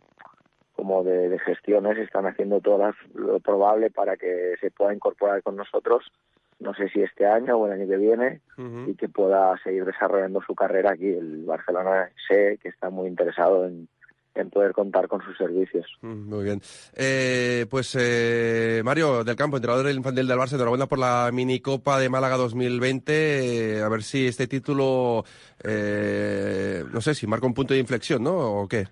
como 0.75 1.03
de, 1.03 1.29
de, 1.29 1.39
gestiones 1.39 1.97
están 1.97 2.27
haciendo 2.27 2.59
todo 2.59 2.93
lo 3.15 3.39
probable 3.39 3.89
para 3.89 4.15
que 4.17 4.55
se 4.61 4.69
pueda 4.69 4.93
incorporar 4.93 5.41
con 5.41 5.55
nosotros 5.55 6.11
no 6.59 6.73
sé 6.73 6.89
si 6.89 7.01
este 7.01 7.25
año 7.25 7.57
o 7.57 7.67
el 7.67 7.73
año 7.73 7.87
que 7.87 7.97
viene 7.97 8.41
uh 8.57 8.61
-huh. 8.61 8.89
y 8.89 8.95
que 8.95 9.09
pueda 9.09 9.57
seguir 9.63 9.85
desarrollando 9.85 10.41
su 10.41 10.55
carrera 10.55 10.91
aquí 10.91 11.07
el 11.07 11.43
Barcelona 11.45 12.09
sé 12.27 12.57
que 12.61 12.69
está 12.69 12.89
muy 12.89 13.07
interesado 13.07 13.65
en, 13.65 13.87
en 14.35 14.49
poder 14.49 14.73
contar 14.73 15.07
con 15.07 15.21
sus 15.21 15.37
servicios. 15.37 15.85
Mm, 16.01 16.29
muy 16.29 16.43
bien. 16.43 16.61
Eh, 16.93 17.65
pues 17.69 17.95
eh, 17.99 18.81
Mario 18.83 19.23
del 19.23 19.35
Campo, 19.35 19.57
entrenador 19.57 19.85
del 19.85 19.97
infantil 19.97 20.27
del 20.27 20.37
Barça, 20.37 20.55
enhorabuena 20.55 20.87
por 20.87 20.99
la 20.99 21.29
minicopa 21.33 21.99
de 21.99 22.09
Málaga 22.09 22.37
2020. 22.37 23.77
Eh, 23.77 23.81
a 23.81 23.89
ver 23.89 24.03
si 24.03 24.27
este 24.27 24.47
título, 24.47 25.23
eh, 25.63 26.83
no 26.91 27.01
sé, 27.01 27.15
si 27.15 27.27
marca 27.27 27.47
un 27.47 27.53
punto 27.53 27.73
de 27.73 27.79
inflexión, 27.79 28.23
¿no? 28.23 28.61
¿O 28.61 28.67
qué? 28.67 28.87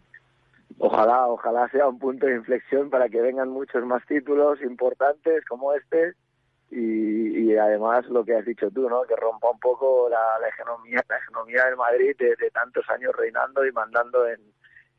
Ojalá, 0.80 1.28
ojalá 1.28 1.70
sea 1.70 1.88
un 1.88 2.00
punto 2.00 2.26
de 2.26 2.36
inflexión 2.36 2.90
para 2.90 3.10
que 3.10 3.22
vengan 3.22 3.50
muchos 3.50 3.86
más 3.86 4.04
títulos 4.06 4.62
importantes 4.62 5.46
como 5.46 5.74
este 5.74 6.14
y, 6.76 7.52
y 7.52 7.58
además 7.58 8.06
lo 8.10 8.24
que 8.26 8.36
has 8.36 8.46
dicho 8.46 8.70
tú, 8.72 8.90
¿no? 8.90 9.04
Que 9.04 9.16
rompa 9.16 9.50
un 9.52 9.60
poco 9.60 10.10
la, 10.10 10.40
la 10.42 10.48
hegemonía, 10.48 11.04
la 11.08 11.18
hegemonía 11.18 11.66
del 11.66 11.78
Madrid 11.78 12.16
de, 12.18 12.36
de 12.36 12.52
tantos 12.52 12.84
años 12.90 13.14
reinando 13.18 13.66
y 13.66 13.72
mandando 13.72 14.28
en 14.28 14.40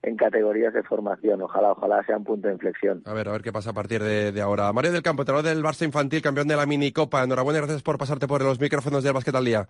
en 0.07 0.17
categorías 0.17 0.75
de 0.75 0.83
formación. 0.83 1.41
Ojalá, 1.41 1.73
ojalá 1.73 2.05
sea 2.05 2.19
un 2.19 2.25
punto 2.25 2.49
de 2.49 2.55
inflexión. 2.55 3.03
A 3.07 3.15
ver, 3.15 3.27
a 3.27 3.33
ver 3.33 3.41
qué 3.43 3.53
pasa 3.53 3.71
a 3.71 3.73
partir 3.73 4.03
de, 4.03 4.33
de 4.33 4.43
ahora. 4.43 4.71
Mario 4.73 4.93
del 4.93 5.03
Campo, 5.03 5.23
entrenador 5.23 5.49
del 5.49 5.65
Barça 5.65 5.87
Infantil, 5.87 6.21
campeón 6.21 6.47
de 6.47 6.57
la 6.57 6.67
minicopa. 6.67 7.23
Enhorabuena 7.23 7.59
y 7.59 7.63
gracias 7.63 7.83
por 7.83 7.97
pasarte 7.97 8.29
por 8.29 8.43
los 8.43 8.61
micrófonos 8.61 9.03
del 9.03 9.15
Bàsquet 9.15 9.35
al 9.35 9.47
Día. 9.47 9.67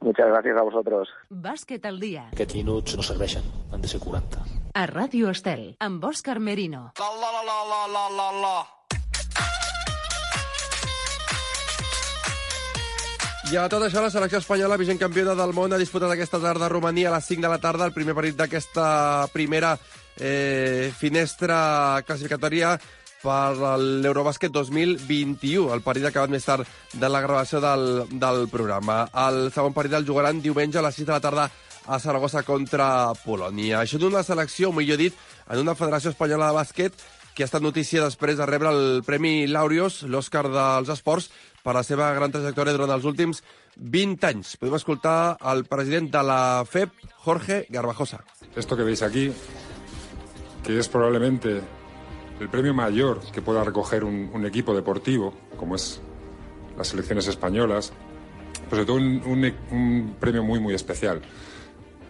Muchas 0.00 0.28
gracias 0.28 0.56
a 0.56 0.62
vosotros. 0.62 1.08
Bàsquet 1.28 1.84
al 1.86 1.98
Dia. 1.98 2.28
Aquests 2.32 2.54
minuts 2.54 2.94
no 2.96 3.02
serveixen, 3.02 3.42
han 3.72 3.82
de 3.82 3.88
ser 3.88 3.98
40. 3.98 4.38
A 4.78 4.86
Ràdio 4.86 5.28
Estel, 5.34 5.74
amb 5.80 6.04
Òscar 6.06 6.38
Merino. 6.38 6.92
La, 6.94 7.10
la, 7.18 7.42
la, 7.42 7.58
la, 7.66 7.86
la, 7.96 8.08
la, 8.14 8.32
la. 8.40 8.77
I 13.48 13.56
a 13.56 13.62
tot 13.72 13.80
això, 13.80 14.02
la 14.04 14.10
selecció 14.12 14.42
espanyola, 14.42 14.76
vigent 14.76 14.98
campiona 15.00 15.32
del 15.32 15.54
món, 15.56 15.72
ha 15.72 15.78
disputat 15.80 16.10
aquesta 16.12 16.36
tarda 16.42 16.66
a 16.66 16.68
Romania 16.68 17.08
a 17.08 17.14
les 17.14 17.24
5 17.30 17.40
de 17.40 17.48
la 17.48 17.56
tarda, 17.62 17.86
el 17.88 17.94
primer 17.96 18.12
partit 18.12 18.36
d'aquesta 18.36 19.28
primera 19.32 19.70
eh, 20.20 20.92
finestra 20.92 22.02
classificatòria 22.04 22.74
per 23.22 23.78
l'Eurobàsquet 24.04 24.52
2021, 24.52 25.72
el 25.72 25.80
partit 25.86 26.04
acabat 26.10 26.34
més 26.34 26.44
tard 26.44 26.68
de 26.92 27.08
la 27.08 27.22
gravació 27.24 27.62
del, 27.64 27.86
del 28.20 28.44
programa. 28.52 29.06
El 29.28 29.48
segon 29.56 29.72
partit 29.72 29.96
el 29.96 30.04
jugaran 30.04 30.44
diumenge 30.44 30.82
a 30.82 30.84
les 30.84 31.00
6 31.00 31.08
de 31.08 31.16
la 31.16 31.24
tarda 31.24 31.48
a 31.88 31.96
Saragossa 32.04 32.44
contra 32.44 33.14
Polònia. 33.24 33.80
Això 33.80 33.96
d'una 33.96 34.26
selecció, 34.28 34.74
millor 34.76 35.00
dit, 35.00 35.16
en 35.48 35.64
una 35.64 35.78
federació 35.78 36.12
espanyola 36.12 36.52
de 36.52 36.60
bàsquet 36.60 37.08
que 37.38 37.44
ha 37.44 37.46
estat 37.46 37.62
notícia 37.62 38.02
després 38.02 38.34
de 38.34 38.46
rebre 38.50 38.72
el 38.74 39.04
Premi 39.06 39.46
Laureus, 39.46 40.00
l'Oscar 40.10 40.40
dels 40.50 40.88
Esports, 40.90 41.28
per 41.62 41.70
la 41.76 41.84
seva 41.86 42.08
gran 42.16 42.32
trajectòria 42.34 42.74
durant 42.74 42.90
els 42.90 43.04
últims 43.06 43.44
20 43.78 44.26
anys. 44.26 44.56
Podem 44.58 44.74
escoltar 44.74 45.36
al 45.38 45.62
president 45.70 46.08
de 46.10 46.22
la 46.26 46.38
FEP, 46.66 46.96
Jorge 47.22 47.60
Garbajosa. 47.70 48.24
Esto 48.58 48.74
que 48.74 48.82
veis 48.82 49.04
aquí, 49.06 49.28
que 50.66 50.80
es 50.80 50.90
probablemente 50.90 51.60
el 52.40 52.48
premio 52.50 52.74
mayor 52.74 53.20
que 53.30 53.40
pueda 53.40 53.62
recoger 53.62 54.02
un, 54.02 54.32
un 54.34 54.44
equipo 54.44 54.74
deportivo, 54.74 55.32
como 55.56 55.76
es 55.76 56.00
las 56.76 56.88
selecciones 56.88 57.28
españolas, 57.28 57.92
pues 58.68 58.82
sobre 58.82 58.84
todo 58.84 58.96
un, 58.96 59.22
un, 59.24 59.54
un 59.70 60.16
premio 60.18 60.42
muy, 60.42 60.58
muy 60.58 60.74
especial. 60.74 61.22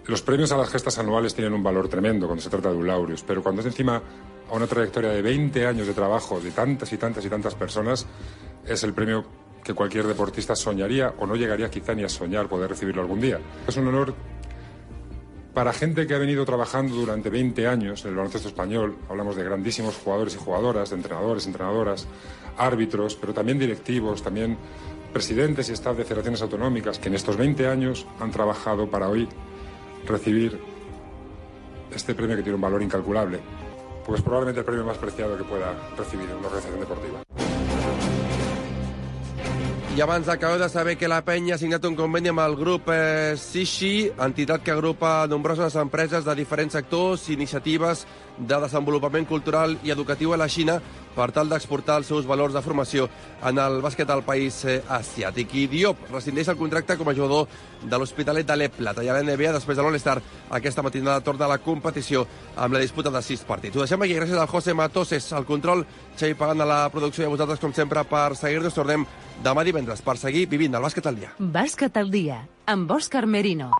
Los 0.07 0.23
premios 0.23 0.53
a 0.53 0.57
las 0.57 0.71
gestas 0.71 0.99
anuales 0.99 1.35
tienen 1.35 1.53
un 1.53 1.63
valor 1.63 1.91
tremendo 1.91 2.27
cuando 2.27 2.43
se 2.43 2.49
trata 2.49 2.71
de 2.71 2.77
un 2.77 2.87
laureus, 2.87 3.23
pero 3.25 3.43
cuando 3.43 3.61
es 3.61 3.67
encima 3.67 4.03
a 4.51 4.55
una 4.55 4.67
trayectoria 4.67 5.11
de 5.11 5.23
20 5.23 5.67
años 5.67 5.87
de 5.87 5.95
trabajo 5.95 6.41
de 6.41 6.51
tantas 6.51 6.93
y 6.93 6.97
tantas 6.97 7.25
y 7.25 7.29
tantas 7.29 7.55
personas, 7.55 8.07
es 8.67 8.83
el 8.85 8.95
premio 8.95 9.25
que 9.63 9.75
cualquier 9.75 10.07
deportista 10.07 10.57
soñaría 10.57 11.15
o 11.19 11.27
no 11.27 11.37
llegaría 11.37 11.71
quizá 11.71 11.95
ni 11.95 12.05
a 12.05 12.09
soñar 12.09 12.49
poder 12.49 12.71
recibirlo 12.71 13.03
algún 13.03 13.21
día. 13.21 13.39
Es 13.67 13.77
un 13.77 13.89
honor 13.89 14.15
para 15.53 15.73
gente 15.73 16.07
que 16.07 16.15
ha 16.15 16.19
venido 16.19 16.45
trabajando 16.45 16.95
durante 16.95 17.31
20 17.31 17.67
años 17.67 18.05
en 18.05 18.11
el 18.11 18.17
baloncesto 18.17 18.49
español. 18.49 18.97
Hablamos 19.09 19.37
de 19.37 19.45
grandísimos 19.45 19.97
jugadores 19.97 20.35
y 20.35 20.39
jugadoras, 20.39 20.91
de 20.91 20.97
entrenadores, 20.97 21.47
entrenadoras, 21.47 22.07
árbitros, 22.57 23.17
pero 23.17 23.35
también 23.35 23.59
directivos, 23.59 24.23
también 24.23 24.57
presidentes 25.13 25.69
y 25.69 25.73
staff 25.73 25.97
de 25.97 26.05
federaciones 26.05 26.43
autonómicas 26.43 26.99
que 26.99 27.09
en 27.09 27.15
estos 27.15 27.37
20 27.37 27.67
años 27.67 28.07
han 28.21 28.31
trabajado 28.31 28.89
para 28.89 29.09
hoy 29.09 29.29
recibir 30.07 30.61
este 31.93 32.15
premio 32.15 32.37
que 32.37 32.43
tiene 32.43 32.57
un 32.57 32.61
valor 32.61 32.83
incalculable, 32.83 33.41
porque 34.09 34.21
es 34.21 34.25
probablemente 34.25 34.61
el 34.61 34.65
premio 34.65 34.87
más 34.87 34.97
preciado 34.97 35.37
que 35.37 35.45
pueda 35.45 35.75
recibir 35.95 36.31
una 36.31 36.47
organización 36.47 36.81
deportiva. 36.81 37.23
I 39.95 40.01
abans 40.01 40.29
acabeu 40.29 40.57
de 40.59 40.69
saber 40.71 40.97
que 40.97 41.09
la 41.09 41.21
penya 41.27 41.57
ha 41.57 41.59
signat 41.59 41.85
un 41.85 41.97
conveni 41.99 42.31
amb 42.31 42.41
el 42.41 42.55
grup 42.57 42.89
eh, 42.89 43.35
Sishi, 43.37 44.09
entitat 44.17 44.63
que 44.65 44.71
agrupa 44.73 45.27
nombroses 45.29 45.77
empreses 45.77 46.25
de 46.25 46.37
diferents 46.39 46.79
sectors 46.79 47.27
i 47.29 47.35
iniciatives 47.35 48.07
de 48.39 48.61
desenvolupament 48.63 49.27
cultural 49.27 49.77
i 49.83 49.91
educatiu 49.91 50.33
a 50.33 50.39
la 50.41 50.49
Xina 50.49 50.79
per 51.19 51.31
tal 51.35 51.49
d'exportar 51.51 51.97
els 51.99 52.07
seus 52.07 52.27
valors 52.29 52.55
de 52.55 52.63
formació 52.63 53.09
en 53.49 53.59
el 53.59 53.81
bàsquet 53.83 54.11
al 54.11 54.23
país 54.27 54.61
eh, 54.65 54.79
asiàtic. 54.87 55.55
I 55.55 55.67
Diop 55.71 56.05
rescindeix 56.13 56.53
el 56.53 56.59
contracte 56.61 56.97
com 56.99 57.11
a 57.11 57.15
jugador 57.17 57.49
de 57.83 57.99
l'Hospitalet 57.99 58.47
de 58.47 58.57
l'Eplat. 58.57 59.03
I 59.03 59.11
a 59.11 59.17
la 59.19 59.25
després 59.27 59.77
de 59.77 59.83
l'All-Star, 59.83 60.21
aquesta 60.51 60.83
matinada 60.83 61.25
torna 61.25 61.47
a 61.47 61.55
la 61.55 61.59
competició 61.59 62.27
amb 62.57 62.75
la 62.75 62.83
disputa 62.85 63.11
de 63.11 63.23
sis 63.23 63.43
partits. 63.43 63.77
Ho 63.77 63.83
deixem 63.83 64.03
aquí. 64.03 64.15
Gràcies 64.15 64.39
al 64.39 64.51
José 64.51 64.75
Matoses, 64.75 65.33
al 65.33 65.47
control, 65.47 65.85
Xavi 66.19 66.39
pagant 66.39 66.63
a 66.63 66.69
la 66.69 66.81
producció 66.91 67.25
i 67.25 67.27
a 67.27 67.35
vosaltres, 67.35 67.61
com 67.61 67.75
sempre, 67.75 68.05
per 68.05 68.37
seguir-nos. 68.37 68.75
Tornem 68.79 69.07
demà 69.43 69.67
divendres 69.67 70.03
per 70.03 70.19
seguir 70.19 70.47
vivint 70.47 70.75
el 70.75 70.87
bàsquet 70.87 71.07
al 71.07 71.19
dia. 71.19 71.35
Bàsquet 71.39 71.97
al 71.97 72.11
dia, 72.15 72.45
amb 72.67 72.91
Òscar 72.99 73.27
Merino. 73.27 73.73